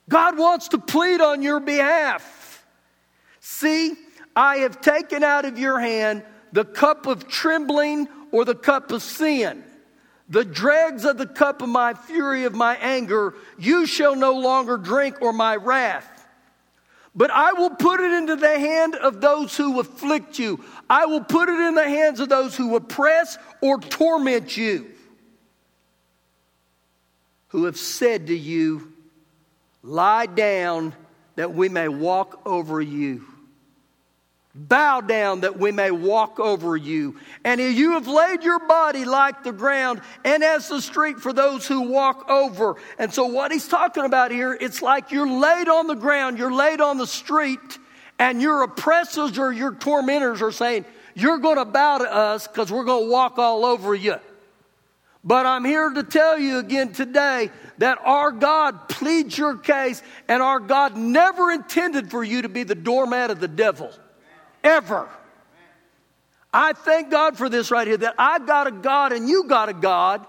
God 0.10 0.38
wants 0.38 0.70
to 0.70 0.78
plead 0.78 1.22
on 1.22 1.42
your 1.42 1.60
behalf. 1.60 2.66
See, 3.40 3.94
I 4.36 4.58
have 4.58 4.82
taken 4.82 5.24
out 5.24 5.46
of 5.46 5.58
your 5.58 5.80
hand 5.80 6.24
the 6.52 6.66
cup 6.66 7.06
of 7.06 7.28
trembling 7.28 8.10
or 8.32 8.44
the 8.44 8.56
cup 8.56 8.92
of 8.92 9.02
sin. 9.02 9.64
The 10.28 10.46
dregs 10.46 11.06
of 11.06 11.18
the 11.18 11.26
cup 11.26 11.62
of 11.62 11.70
my 11.70 11.94
fury, 11.94 12.44
of 12.44 12.54
my 12.54 12.76
anger, 12.78 13.36
you 13.58 13.86
shall 13.86 14.16
no 14.16 14.34
longer 14.34 14.78
drink, 14.78 15.22
or 15.22 15.34
my 15.34 15.56
wrath. 15.56 16.28
But 17.16 17.32
I 17.32 17.54
will 17.54 17.72
put 17.72 18.00
it 18.00 18.12
into 18.14 18.36
the 18.36 18.60
hand 18.60 18.96
of 18.96 19.22
those 19.22 19.58
who 19.58 19.80
afflict 19.80 20.38
you. 20.38 20.64
I 20.88 21.08
will 21.08 21.24
put 21.24 21.50
it 21.50 21.60
in 21.60 21.74
the 21.74 21.90
hands 21.90 22.20
of 22.20 22.30
those 22.30 22.56
who 22.56 22.76
oppress 22.76 23.40
or 23.62 23.80
torment 23.80 24.56
you, 24.56 24.92
who 27.48 27.66
have 27.66 27.78
said 27.78 28.28
to 28.28 28.38
you, 28.38 28.89
Lie 29.90 30.28
down 30.28 30.94
that 31.36 31.56
we 31.56 31.68
may 31.68 31.88
walk 31.88 32.46
over 32.46 32.80
you. 32.80 33.26
Bow 34.54 35.02
down 35.02 35.42
that 35.42 35.58
we 35.58 35.72
may 35.72 35.90
walk 35.90 36.40
over 36.40 36.78
you. 36.78 37.16
And 37.44 37.60
you 37.60 37.94
have 37.94 38.08
laid 38.08 38.44
your 38.44 38.60
body 38.60 39.04
like 39.04 39.44
the 39.44 39.52
ground 39.52 40.02
and 40.24 40.44
as 40.44 40.68
the 40.68 40.80
street 40.80 41.18
for 41.18 41.34
those 41.34 41.66
who 41.66 41.90
walk 41.90 42.30
over. 42.30 42.76
And 43.00 43.12
so, 43.12 43.26
what 43.26 43.52
he's 43.52 43.68
talking 43.68 44.06
about 44.06 44.30
here, 44.30 44.56
it's 44.62 44.84
like 44.84 45.10
you're 45.10 45.28
laid 45.28 45.68
on 45.68 45.88
the 45.88 45.96
ground, 45.96 46.38
you're 46.38 46.54
laid 46.54 46.82
on 46.82 47.00
the 47.00 47.08
street, 47.08 47.80
and 48.20 48.40
your 48.44 48.62
oppressors 48.62 49.40
or 49.40 49.52
your 49.52 49.74
tormentors 49.74 50.44
are 50.44 50.52
saying, 50.52 50.86
You're 51.16 51.40
going 51.40 51.58
to 51.58 51.66
bow 51.66 51.98
to 51.98 52.14
us 52.14 52.48
because 52.48 52.72
we're 52.72 52.84
going 52.84 53.06
to 53.06 53.12
walk 53.12 53.40
all 53.40 53.66
over 53.66 53.96
you. 53.96 54.18
But 55.24 55.46
I'm 55.46 55.66
here 55.66 55.90
to 55.90 56.04
tell 56.04 56.38
you 56.38 56.60
again 56.60 56.94
today 56.94 57.50
that 57.80 57.98
our 58.04 58.32
God 58.32 58.90
pleads 58.90 59.38
your 59.38 59.58
case, 59.58 60.04
and 60.28 60.44
our 60.44 60.60
God 60.60 60.96
never 60.96 61.52
intended 61.52 62.12
for 62.12 62.24
you 62.24 62.44
to 62.44 62.50
be 62.50 62.64
the 62.64 62.76
doormat 62.76 63.32
of 63.32 63.40
the 63.40 63.48
devil 63.48 63.92
ever. 64.64 65.10
I 66.54 66.74
thank 66.74 67.10
God 67.10 67.38
for 67.38 67.48
this 67.48 67.72
right 67.72 67.88
here 67.88 67.98
that 67.98 68.16
I've 68.18 68.46
got 68.46 68.68
a 68.68 68.72
God 68.72 69.14
and 69.14 69.30
you 69.30 69.46
got 69.46 69.70
a 69.70 69.74
God 69.74 70.26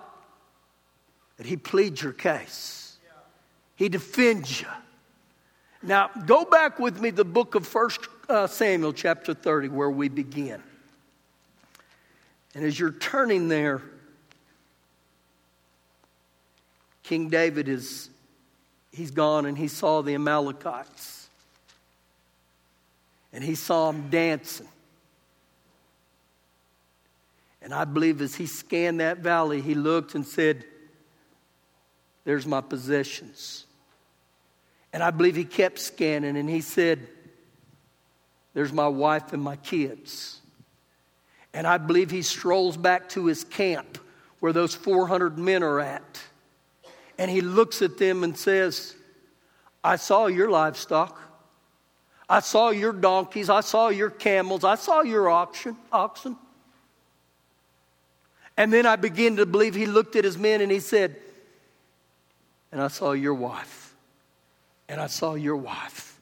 that 1.39 1.47
He 1.47 1.57
pleads 1.57 2.03
your 2.03 2.13
case, 2.13 2.99
He 3.75 3.89
defends 3.89 4.61
you. 4.61 4.69
Now, 5.83 6.11
go 6.27 6.45
back 6.45 6.79
with 6.79 7.01
me 7.01 7.11
the 7.11 7.25
book 7.25 7.55
of 7.55 7.67
First 7.67 8.01
uh, 8.29 8.47
Samuel, 8.47 8.93
chapter 8.93 9.35
30, 9.35 9.69
where 9.69 9.91
we 9.91 10.09
begin. 10.09 10.63
And 12.55 12.65
as 12.65 12.79
you're 12.79 12.93
turning 12.93 13.49
there, 13.49 13.83
King 17.11 17.29
David 17.29 17.69
is 17.69 18.09
he's 18.93 19.11
gone 19.11 19.45
and 19.45 19.59
he 19.59 19.67
saw 19.67 20.01
the 20.01 20.15
Amalekites 20.15 21.29
and 23.33 23.43
he 23.43 23.57
saw 23.57 23.91
them 23.91 24.11
dancing. 24.11 24.69
And 27.63 27.75
I 27.75 27.85
believe 27.85 28.23
as 28.23 28.37
he 28.37 28.47
scanned 28.47 29.01
that 29.01 29.19
valley, 29.19 29.61
he 29.61 29.75
looked 29.75 30.15
and 30.15 30.25
said, 30.25 30.65
There's 32.23 32.47
my 32.47 32.61
possessions. 32.61 33.67
And 34.93 35.03
I 35.03 35.11
believe 35.11 35.35
he 35.35 35.45
kept 35.45 35.81
scanning 35.81 36.37
and 36.37 36.49
he 36.49 36.61
said, 36.61 37.09
there's 38.55 38.73
my 38.73 38.87
wife 38.87 39.33
and 39.33 39.43
my 39.43 39.57
kids. 39.57 40.41
And 41.53 41.67
I 41.67 41.77
believe 41.79 42.13
he 42.13 42.23
strolls 42.23 42.77
back 42.77 43.09
to 43.11 43.27
his 43.27 43.43
camp 43.43 43.99
where 44.39 44.53
those 44.53 44.77
400 44.77 45.39
men 45.39 45.65
are 45.65 45.81
at. 45.81 46.23
And 47.21 47.31
he 47.31 47.43
looks 47.43 47.83
at 47.83 47.99
them 47.99 48.25
and 48.25 48.35
says, 48.35 48.95
I 49.85 49.97
saw 49.97 50.25
your 50.27 50.49
livestock. 50.49 51.21
I 52.27 52.41
saw 52.41 52.71
your 52.71 52.95
donkeys. 52.95 53.51
I 53.51 53.61
saw 53.61 53.91
your 53.91 54.09
camels. 54.09 54.65
I 54.65 54.77
saw 54.77 55.03
your 55.03 55.29
oxen. 55.29 55.77
oxen. 55.93 56.39
And 58.57 58.73
then 58.73 58.87
I 58.87 58.97
begin 58.97 59.37
to 59.37 59.45
believe 59.45 59.75
he 59.75 59.85
looked 59.85 60.17
at 60.17 60.25
his 60.25 60.39
men 60.39 60.63
and 60.63 60.73
he 60.73 60.81
said, 60.81 61.15
And 62.73 62.81
I 62.81 62.89
saw 62.89 63.13
your 63.13 63.35
wife. 63.35 63.95
And 64.89 64.99
I 64.99 65.07
saw 65.07 65.35
your 65.35 65.59
wife. 65.59 66.19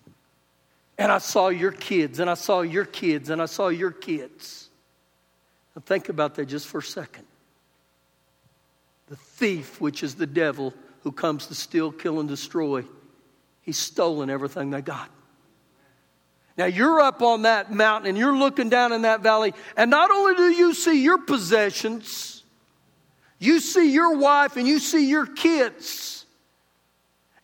And 0.99 1.13
I 1.13 1.19
saw 1.19 1.47
your 1.47 1.71
kids. 1.71 2.19
And 2.19 2.29
I 2.29 2.35
saw 2.35 2.63
your 2.63 2.85
kids. 2.85 3.31
And 3.31 3.41
I 3.41 3.47
saw 3.47 3.69
your 3.69 3.93
kids. 3.93 4.69
Now 5.77 5.83
think 5.87 6.09
about 6.09 6.35
that 6.35 6.47
just 6.47 6.67
for 6.67 6.79
a 6.79 6.83
second. 6.83 7.25
The 9.07 9.15
thief, 9.17 9.81
which 9.81 10.03
is 10.03 10.17
the 10.17 10.27
devil 10.27 10.75
who 11.03 11.13
comes 11.13 11.47
to 11.47 11.55
steal, 11.55 11.93
kill, 11.93 12.21
and 12.21 12.29
destroy, 12.29 12.85
he's 13.63 13.79
stolen 13.79 14.31
everything 14.31 14.71
they 14.71 14.83
got. 14.83 15.11
Now 16.57 16.67
you're 16.67 17.01
up 17.01 17.23
on 17.23 17.43
that 17.43 17.73
mountain 17.73 18.09
and 18.09 18.19
you're 18.19 18.37
looking 18.37 18.69
down 18.69 18.93
in 18.93 19.03
that 19.03 19.21
valley, 19.21 19.55
and 19.77 19.91
not 19.91 20.11
only 20.11 20.35
do 20.35 20.51
you 20.51 20.75
see 20.75 21.03
your 21.03 21.19
possessions, 21.19 22.43
you 23.39 23.61
see 23.61 23.93
your 23.93 24.17
wife 24.17 24.57
and 24.57 24.67
you 24.67 24.81
see 24.81 25.09
your 25.09 25.27
kids. 25.27 26.18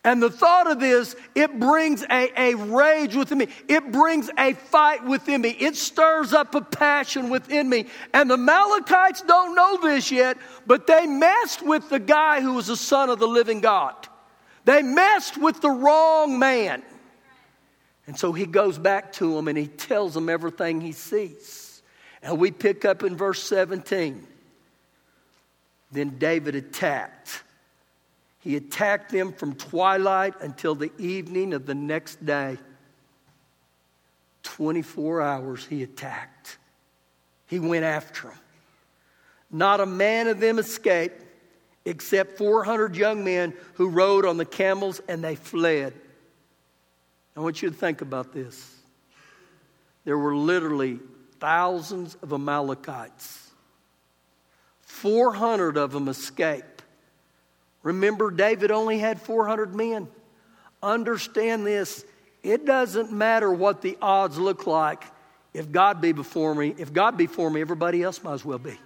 And 0.05 0.21
the 0.21 0.29
thought 0.29 0.69
of 0.69 0.79
this, 0.79 1.15
it 1.33 1.59
brings 1.59 2.03
a, 2.03 2.29
a 2.37 2.53
rage 2.53 3.15
within 3.15 3.39
me. 3.39 3.47
It 3.67 3.91
brings 3.91 4.29
a 4.37 4.53
fight 4.53 5.03
within 5.03 5.41
me. 5.41 5.49
It 5.49 5.75
stirs 5.75 6.31
up 6.31 6.53
a 6.53 6.61
passion 6.61 7.31
within 7.31 7.67
me. 7.67 7.87
And 8.13 8.29
the 8.29 8.35
Amalekites 8.35 9.23
don't 9.23 9.55
know 9.55 9.81
this 9.81 10.11
yet, 10.11 10.37
but 10.67 10.85
they 10.85 11.07
messed 11.07 11.65
with 11.65 11.89
the 11.89 11.97
guy 11.97 12.39
who 12.39 12.53
was 12.53 12.67
the 12.67 12.77
son 12.77 13.09
of 13.09 13.17
the 13.17 13.27
living 13.27 13.61
God. 13.61 13.95
They 14.63 14.83
messed 14.83 15.39
with 15.39 15.59
the 15.59 15.71
wrong 15.71 16.37
man. 16.37 16.83
And 18.05 18.15
so 18.15 18.31
he 18.31 18.45
goes 18.45 18.77
back 18.77 19.11
to 19.13 19.33
them 19.33 19.47
and 19.47 19.57
he 19.57 19.65
tells 19.65 20.13
them 20.13 20.29
everything 20.29 20.81
he 20.81 20.91
sees. 20.91 21.81
And 22.21 22.37
we 22.37 22.51
pick 22.51 22.85
up 22.85 23.01
in 23.01 23.17
verse 23.17 23.41
17. 23.41 24.25
Then 25.91 26.19
David 26.19 26.53
attacked. 26.53 27.41
He 28.45 28.55
attacked 28.57 29.11
them 29.11 29.33
from 29.33 29.55
twilight 29.55 30.35
until 30.39 30.75
the 30.75 30.91
evening 30.99 31.51
of 31.51 31.65
the 31.65 31.73
next 31.73 32.23
day. 32.23 32.59
24 34.43 35.19
hours 35.19 35.65
he 35.65 35.81
attacked. 35.81 36.59
He 37.47 37.57
went 37.57 37.85
after 37.85 38.27
them. 38.27 38.37
Not 39.49 39.79
a 39.79 39.87
man 39.87 40.27
of 40.27 40.39
them 40.39 40.59
escaped 40.59 41.25
except 41.85 42.37
400 42.37 42.95
young 42.95 43.23
men 43.23 43.55
who 43.73 43.89
rode 43.89 44.27
on 44.27 44.37
the 44.37 44.45
camels 44.45 45.01
and 45.07 45.23
they 45.23 45.33
fled. 45.33 45.93
I 47.35 47.39
want 47.39 47.63
you 47.63 47.71
to 47.71 47.75
think 47.75 48.01
about 48.01 48.31
this. 48.31 48.75
There 50.03 50.19
were 50.19 50.35
literally 50.35 50.99
thousands 51.39 52.13
of 52.21 52.31
Amalekites. 52.31 53.49
400 54.81 55.77
of 55.77 55.93
them 55.93 56.07
escaped. 56.07 56.74
Remember, 57.85 58.31
David 58.31 58.71
only 58.71 58.97
had 58.97 59.21
400 59.21 59.75
men. 59.75 60.07
Understand 60.81 61.65
this 61.65 62.03
it 62.43 62.65
doesn't 62.65 63.11
matter 63.11 63.51
what 63.51 63.81
the 63.81 63.97
odds 64.01 64.37
look 64.37 64.67
like. 64.67 65.03
If 65.53 65.71
God 65.71 66.01
be 66.01 66.11
before 66.11 66.53
me, 66.53 66.75
if 66.77 66.91
God 66.91 67.15
be 67.15 67.27
for 67.27 67.49
me, 67.49 67.61
everybody 67.61 68.03
else 68.03 68.21
might 68.23 68.33
as 68.33 68.43
well 68.43 68.57
be. 68.57 68.77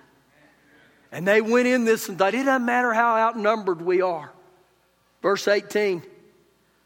And 1.11 1.27
they 1.27 1.41
went 1.41 1.67
in 1.67 1.85
this 1.85 2.07
and 2.09 2.17
thought, 2.19 2.35
it 2.35 2.43
doesn't 2.43 2.65
matter 2.65 2.93
how 2.93 3.17
outnumbered 3.17 3.81
we 3.81 4.01
are. 4.01 4.31
Verse 5.23 5.47
18 5.47 6.03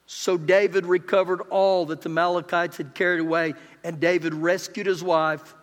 so 0.05 0.37
David 0.37 0.85
recovered 0.85 1.41
all 1.49 1.87
that 1.87 2.01
the 2.01 2.09
Amalekites 2.09 2.77
had 2.77 2.93
carried 2.93 3.21
away, 3.21 3.53
and 3.83 3.99
David 3.99 4.33
rescued 4.33 4.85
his 4.85 5.01
wife, 5.01 5.55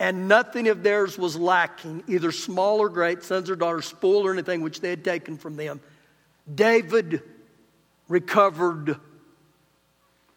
and 0.00 0.28
nothing 0.28 0.68
of 0.68 0.82
theirs 0.82 1.18
was 1.18 1.36
lacking, 1.36 2.02
either 2.08 2.32
small 2.32 2.80
or 2.80 2.88
great, 2.88 3.22
sons 3.22 3.50
or 3.50 3.54
daughters, 3.54 3.84
spoil 3.84 4.26
or 4.26 4.32
anything 4.32 4.62
which 4.62 4.80
they 4.80 4.88
had 4.88 5.04
taken 5.04 5.36
from 5.36 5.56
them. 5.56 5.78
David 6.52 7.22
recovered 8.08 8.98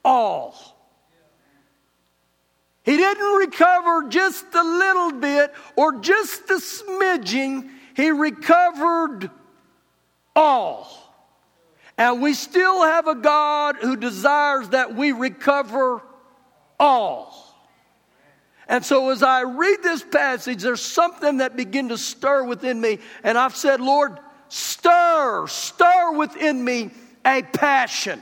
all. 0.04 0.54
He 2.84 2.98
didn't 2.98 3.36
recover 3.38 4.10
just 4.10 4.46
a 4.54 4.64
little 4.64 5.14
bit 5.14 5.54
or 5.78 6.00
just 6.00 6.42
a 6.50 6.56
smidging, 6.56 7.70
he 7.96 8.12
recovered 8.12 9.32
all. 10.36 10.92
And 11.98 12.22
we 12.22 12.34
still 12.34 12.84
have 12.84 13.08
a 13.08 13.16
God 13.16 13.78
who 13.78 13.96
desires 13.96 14.68
that 14.70 14.94
we 14.94 15.14
recover 15.14 16.02
all. 16.78 17.43
And 18.68 18.86
so 18.86 19.10
as 19.10 19.24
I 19.24 19.42
read 19.42 19.78
this 19.84 20.04
passage, 20.04 20.62
there's 20.62 20.82
something 20.82 21.38
that 21.38 21.58
began 21.58 21.90
to 21.90 21.98
stir 21.98 22.44
within 22.44 22.80
me. 22.80 23.00
And 23.24 23.38
I've 23.38 23.56
said, 23.56 23.82
Lord, 23.82 24.18
stir, 24.50 25.48
stir 25.48 26.14
within 26.18 26.64
me 26.64 26.92
a 27.26 27.42
passion, 27.42 28.22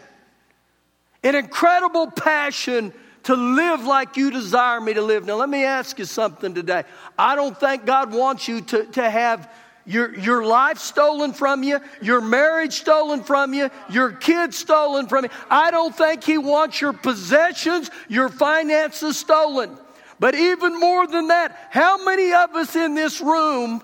an 1.24 1.36
incredible 1.36 2.10
passion 2.10 2.94
to 3.24 3.36
live 3.36 3.84
like 3.84 4.18
you 4.18 4.32
desire 4.32 4.82
me 4.82 4.94
to 4.94 5.02
live. 5.02 5.26
Now, 5.26 5.36
let 5.36 5.50
me 5.50 5.64
ask 5.64 6.00
you 6.00 6.06
something 6.06 6.56
today. 6.56 6.84
I 7.18 7.36
don't 7.36 7.58
think 7.60 7.86
God 7.86 8.14
wants 8.14 8.48
you 8.48 8.62
to, 8.62 8.86
to 8.86 9.10
have 9.10 9.52
your, 9.86 10.18
your 10.18 10.46
life 10.46 10.78
stolen 10.78 11.34
from 11.34 11.64
you, 11.64 11.80
your 12.02 12.22
marriage 12.22 12.74
stolen 12.74 13.24
from 13.24 13.54
you, 13.54 13.70
your 13.90 14.12
kids 14.12 14.58
stolen 14.58 15.08
from 15.08 15.26
you. 15.26 15.32
I 15.50 15.72
don't 15.72 15.96
think 15.96 16.24
He 16.24 16.38
wants 16.38 16.82
your 16.82 16.94
possessions, 16.94 17.90
your 18.08 18.30
finances 18.30 19.18
stolen. 19.18 19.78
But 20.22 20.36
even 20.36 20.80
more 20.80 21.06
than 21.06 21.28
that, 21.28 21.58
how 21.70 22.06
many 22.06 22.32
of 22.32 22.56
us 22.56 22.78
in 22.78 22.96
this 22.96 23.20
room, 23.20 23.82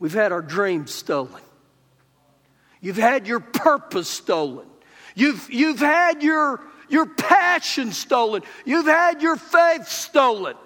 we've 0.00 0.12
had 0.12 0.32
our 0.32 0.42
dreams 0.42 0.92
stolen? 0.92 1.42
You've 2.80 2.96
had 2.96 3.28
your 3.28 3.40
purpose 3.40 4.08
stolen. 4.08 4.66
You've, 5.14 5.48
you've 5.48 5.78
had 5.78 6.24
your, 6.24 6.60
your 6.88 7.06
passion 7.06 7.92
stolen. 7.92 8.42
You've 8.64 8.86
had 8.86 9.22
your 9.22 9.36
faith 9.36 9.86
stolen 9.86 10.56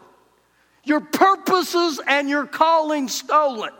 your 0.84 1.00
purposes 1.00 2.00
and 2.06 2.28
your 2.28 2.46
calling 2.46 3.08
stolen. 3.08 3.70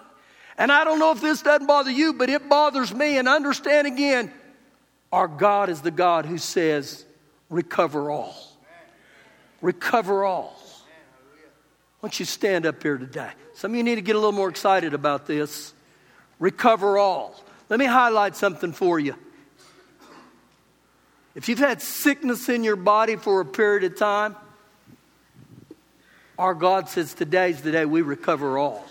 And 0.59 0.71
I 0.71 0.85
don't 0.85 0.99
know 0.99 1.13
if 1.13 1.21
this 1.21 1.43
doesn't 1.43 1.67
bother 1.67 1.91
you, 1.91 2.13
but 2.13 2.29
it 2.29 2.49
bothers 2.49 2.95
me. 2.95 3.19
And 3.19 3.29
understand 3.29 3.87
again, 3.87 4.33
our 5.11 5.29
God 5.29 5.71
is 5.71 5.81
the 5.81 5.91
God 5.91 6.27
who 6.27 6.39
says, 6.39 7.05
recover 7.49 8.11
all. 8.11 8.50
Recover 9.61 10.25
all. 10.25 10.57
Why 12.01 12.09
don't 12.09 12.19
you 12.19 12.27
stand 12.27 12.65
up 12.65 12.83
here 12.83 12.97
today? 12.97 13.31
Some 13.55 13.73
of 13.73 13.77
you 13.77 13.83
need 13.83 13.97
to 13.97 14.01
get 14.01 14.17
a 14.17 14.19
little 14.19 14.33
more 14.33 14.49
excited 14.49 14.95
about 14.95 15.27
this. 15.27 15.75
Recover 16.39 16.97
all. 16.97 17.39
Let 17.69 17.79
me 17.79 17.85
highlight 17.85 18.37
something 18.37 18.73
for 18.73 18.99
you. 18.99 19.15
If 21.35 21.49
you've 21.49 21.59
had 21.59 21.81
sickness 21.83 22.49
in 22.49 22.65
your 22.65 22.77
body 22.77 23.17
for 23.17 23.41
a 23.41 23.45
period 23.45 23.85
of 23.85 23.99
time, 23.99 24.35
our 26.39 26.55
God 26.55 26.89
says 26.89 27.13
today's 27.13 27.61
the 27.61 27.71
day 27.71 27.85
we 27.85 28.01
recover 28.01 28.57
all. 28.57 28.85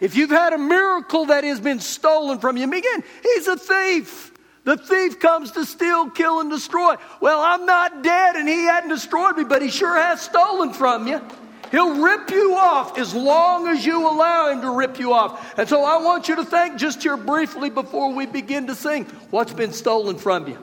If 0.00 0.16
you've 0.16 0.30
had 0.30 0.52
a 0.52 0.58
miracle 0.58 1.26
that 1.26 1.44
has 1.44 1.60
been 1.60 1.80
stolen 1.80 2.40
from 2.40 2.56
you, 2.56 2.64
again, 2.64 3.04
he's 3.22 3.46
a 3.46 3.56
thief. 3.56 4.32
The 4.66 4.76
thief 4.76 5.20
comes 5.20 5.52
to 5.52 5.64
steal, 5.64 6.10
kill, 6.10 6.40
and 6.40 6.50
destroy. 6.50 6.96
Well, 7.20 7.40
I'm 7.40 7.66
not 7.66 8.02
dead 8.02 8.34
and 8.34 8.48
he 8.48 8.64
hadn't 8.64 8.90
destroyed 8.90 9.36
me, 9.36 9.44
but 9.44 9.62
he 9.62 9.70
sure 9.70 9.96
has 9.96 10.20
stolen 10.20 10.72
from 10.72 11.06
you. 11.06 11.22
He'll 11.70 12.02
rip 12.02 12.30
you 12.30 12.56
off 12.56 12.98
as 12.98 13.14
long 13.14 13.68
as 13.68 13.86
you 13.86 14.08
allow 14.08 14.50
him 14.50 14.62
to 14.62 14.70
rip 14.70 14.98
you 14.98 15.12
off. 15.12 15.56
And 15.56 15.68
so 15.68 15.84
I 15.84 16.02
want 16.02 16.28
you 16.28 16.34
to 16.34 16.44
think 16.44 16.78
just 16.78 17.00
here 17.00 17.16
briefly 17.16 17.70
before 17.70 18.12
we 18.12 18.26
begin 18.26 18.66
to 18.66 18.74
sing 18.74 19.04
what's 19.30 19.52
been 19.52 19.72
stolen 19.72 20.18
from 20.18 20.48
you? 20.48 20.58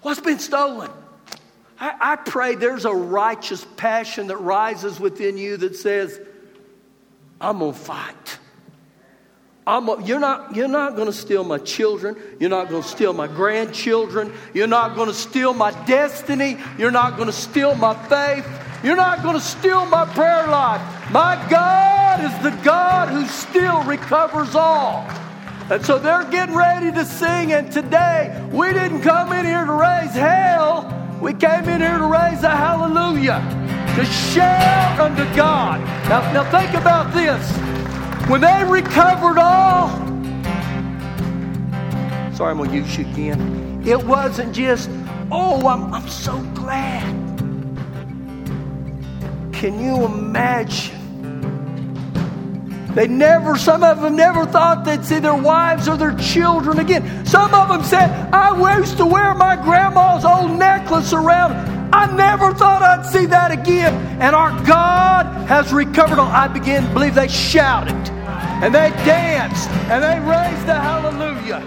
What's 0.00 0.20
been 0.20 0.38
stolen? 0.38 0.90
I, 1.78 1.96
I 2.00 2.16
pray 2.16 2.54
there's 2.54 2.86
a 2.86 2.94
righteous 2.94 3.66
passion 3.76 4.28
that 4.28 4.38
rises 4.38 4.98
within 4.98 5.36
you 5.36 5.58
that 5.58 5.76
says, 5.76 6.18
I'm 7.42 7.58
going 7.58 7.74
to 7.74 7.78
fight. 7.78 8.38
A, 9.66 10.02
you're 10.04 10.20
not, 10.20 10.54
you're 10.54 10.68
not 10.68 10.94
going 10.94 11.06
to 11.06 11.12
steal 11.12 11.42
my 11.42 11.58
children. 11.58 12.16
You're 12.38 12.50
not 12.50 12.68
going 12.68 12.82
to 12.82 12.88
steal 12.88 13.12
my 13.12 13.26
grandchildren. 13.26 14.32
You're 14.54 14.68
not 14.68 14.94
going 14.94 15.08
to 15.08 15.14
steal 15.14 15.54
my 15.54 15.72
destiny. 15.86 16.56
You're 16.78 16.92
not 16.92 17.16
going 17.16 17.26
to 17.26 17.32
steal 17.32 17.74
my 17.74 17.94
faith. 18.08 18.46
You're 18.84 18.96
not 18.96 19.22
going 19.22 19.34
to 19.34 19.40
steal 19.40 19.84
my 19.86 20.04
prayer 20.04 20.46
life. 20.46 20.80
My 21.10 21.44
God 21.50 22.24
is 22.24 22.42
the 22.44 22.56
God 22.62 23.08
who 23.08 23.26
still 23.26 23.82
recovers 23.82 24.54
all. 24.54 25.04
And 25.68 25.84
so 25.84 25.98
they're 25.98 26.30
getting 26.30 26.54
ready 26.54 26.92
to 26.92 27.04
sing, 27.04 27.52
and 27.52 27.72
today 27.72 28.48
we 28.52 28.72
didn't 28.72 29.00
come 29.00 29.32
in 29.32 29.44
here 29.44 29.64
to 29.64 29.72
raise 29.72 30.12
hell. 30.12 30.92
We 31.20 31.34
came 31.34 31.64
in 31.64 31.80
here 31.80 31.98
to 31.98 32.06
raise 32.06 32.44
a 32.44 32.50
hallelujah, 32.50 33.40
to 33.96 34.04
shout 34.04 35.00
unto 35.00 35.24
God. 35.34 35.80
Now, 36.08 36.32
now 36.32 36.50
think 36.52 36.72
about 36.80 37.12
this. 37.12 37.65
When 38.28 38.40
they 38.40 38.64
recovered 38.64 39.38
all, 39.38 39.88
sorry, 42.34 42.50
I'm 42.50 42.56
going 42.56 42.70
to 42.70 42.76
use 42.76 42.98
you 42.98 43.06
again. 43.06 43.84
It 43.86 44.04
wasn't 44.04 44.52
just, 44.52 44.90
oh, 45.30 45.68
I'm, 45.68 45.94
I'm 45.94 46.08
so 46.08 46.36
glad. 46.52 47.04
Can 49.52 49.78
you 49.78 50.04
imagine? 50.06 50.96
They 52.96 53.06
never, 53.06 53.56
some 53.56 53.84
of 53.84 54.00
them 54.00 54.16
never 54.16 54.44
thought 54.44 54.84
they'd 54.84 55.04
see 55.04 55.20
their 55.20 55.36
wives 55.36 55.86
or 55.86 55.96
their 55.96 56.16
children 56.16 56.80
again. 56.80 57.24
Some 57.24 57.54
of 57.54 57.68
them 57.68 57.84
said, 57.84 58.10
I 58.34 58.76
used 58.76 58.96
to 58.96 59.06
wear 59.06 59.34
my 59.34 59.54
grandma's 59.54 60.24
old 60.24 60.58
necklace 60.58 61.12
around. 61.12 61.52
I 61.94 62.12
never 62.16 62.52
thought 62.52 62.82
I'd 62.82 63.06
see 63.06 63.26
that 63.26 63.52
again. 63.52 63.94
And 64.20 64.34
our 64.34 64.50
God 64.66 65.26
has 65.46 65.72
recovered 65.72 66.18
all. 66.18 66.26
I 66.28 66.48
begin 66.48 66.82
to 66.82 66.92
believe 66.92 67.14
they 67.14 67.28
shouted 67.28 68.15
and 68.62 68.74
they 68.74 68.90
danced 69.04 69.70
and 69.90 70.02
they 70.02 70.18
raised 70.20 70.66
the 70.66 70.74
hallelujah. 70.74 71.62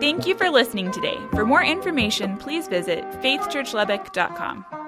Thank 0.00 0.26
you 0.26 0.34
for 0.34 0.50
listening 0.50 0.90
today. 0.90 1.18
For 1.30 1.44
more 1.44 1.62
information, 1.62 2.36
please 2.36 2.66
visit 2.66 3.04
faithchurchlubbock.com. 3.22 4.81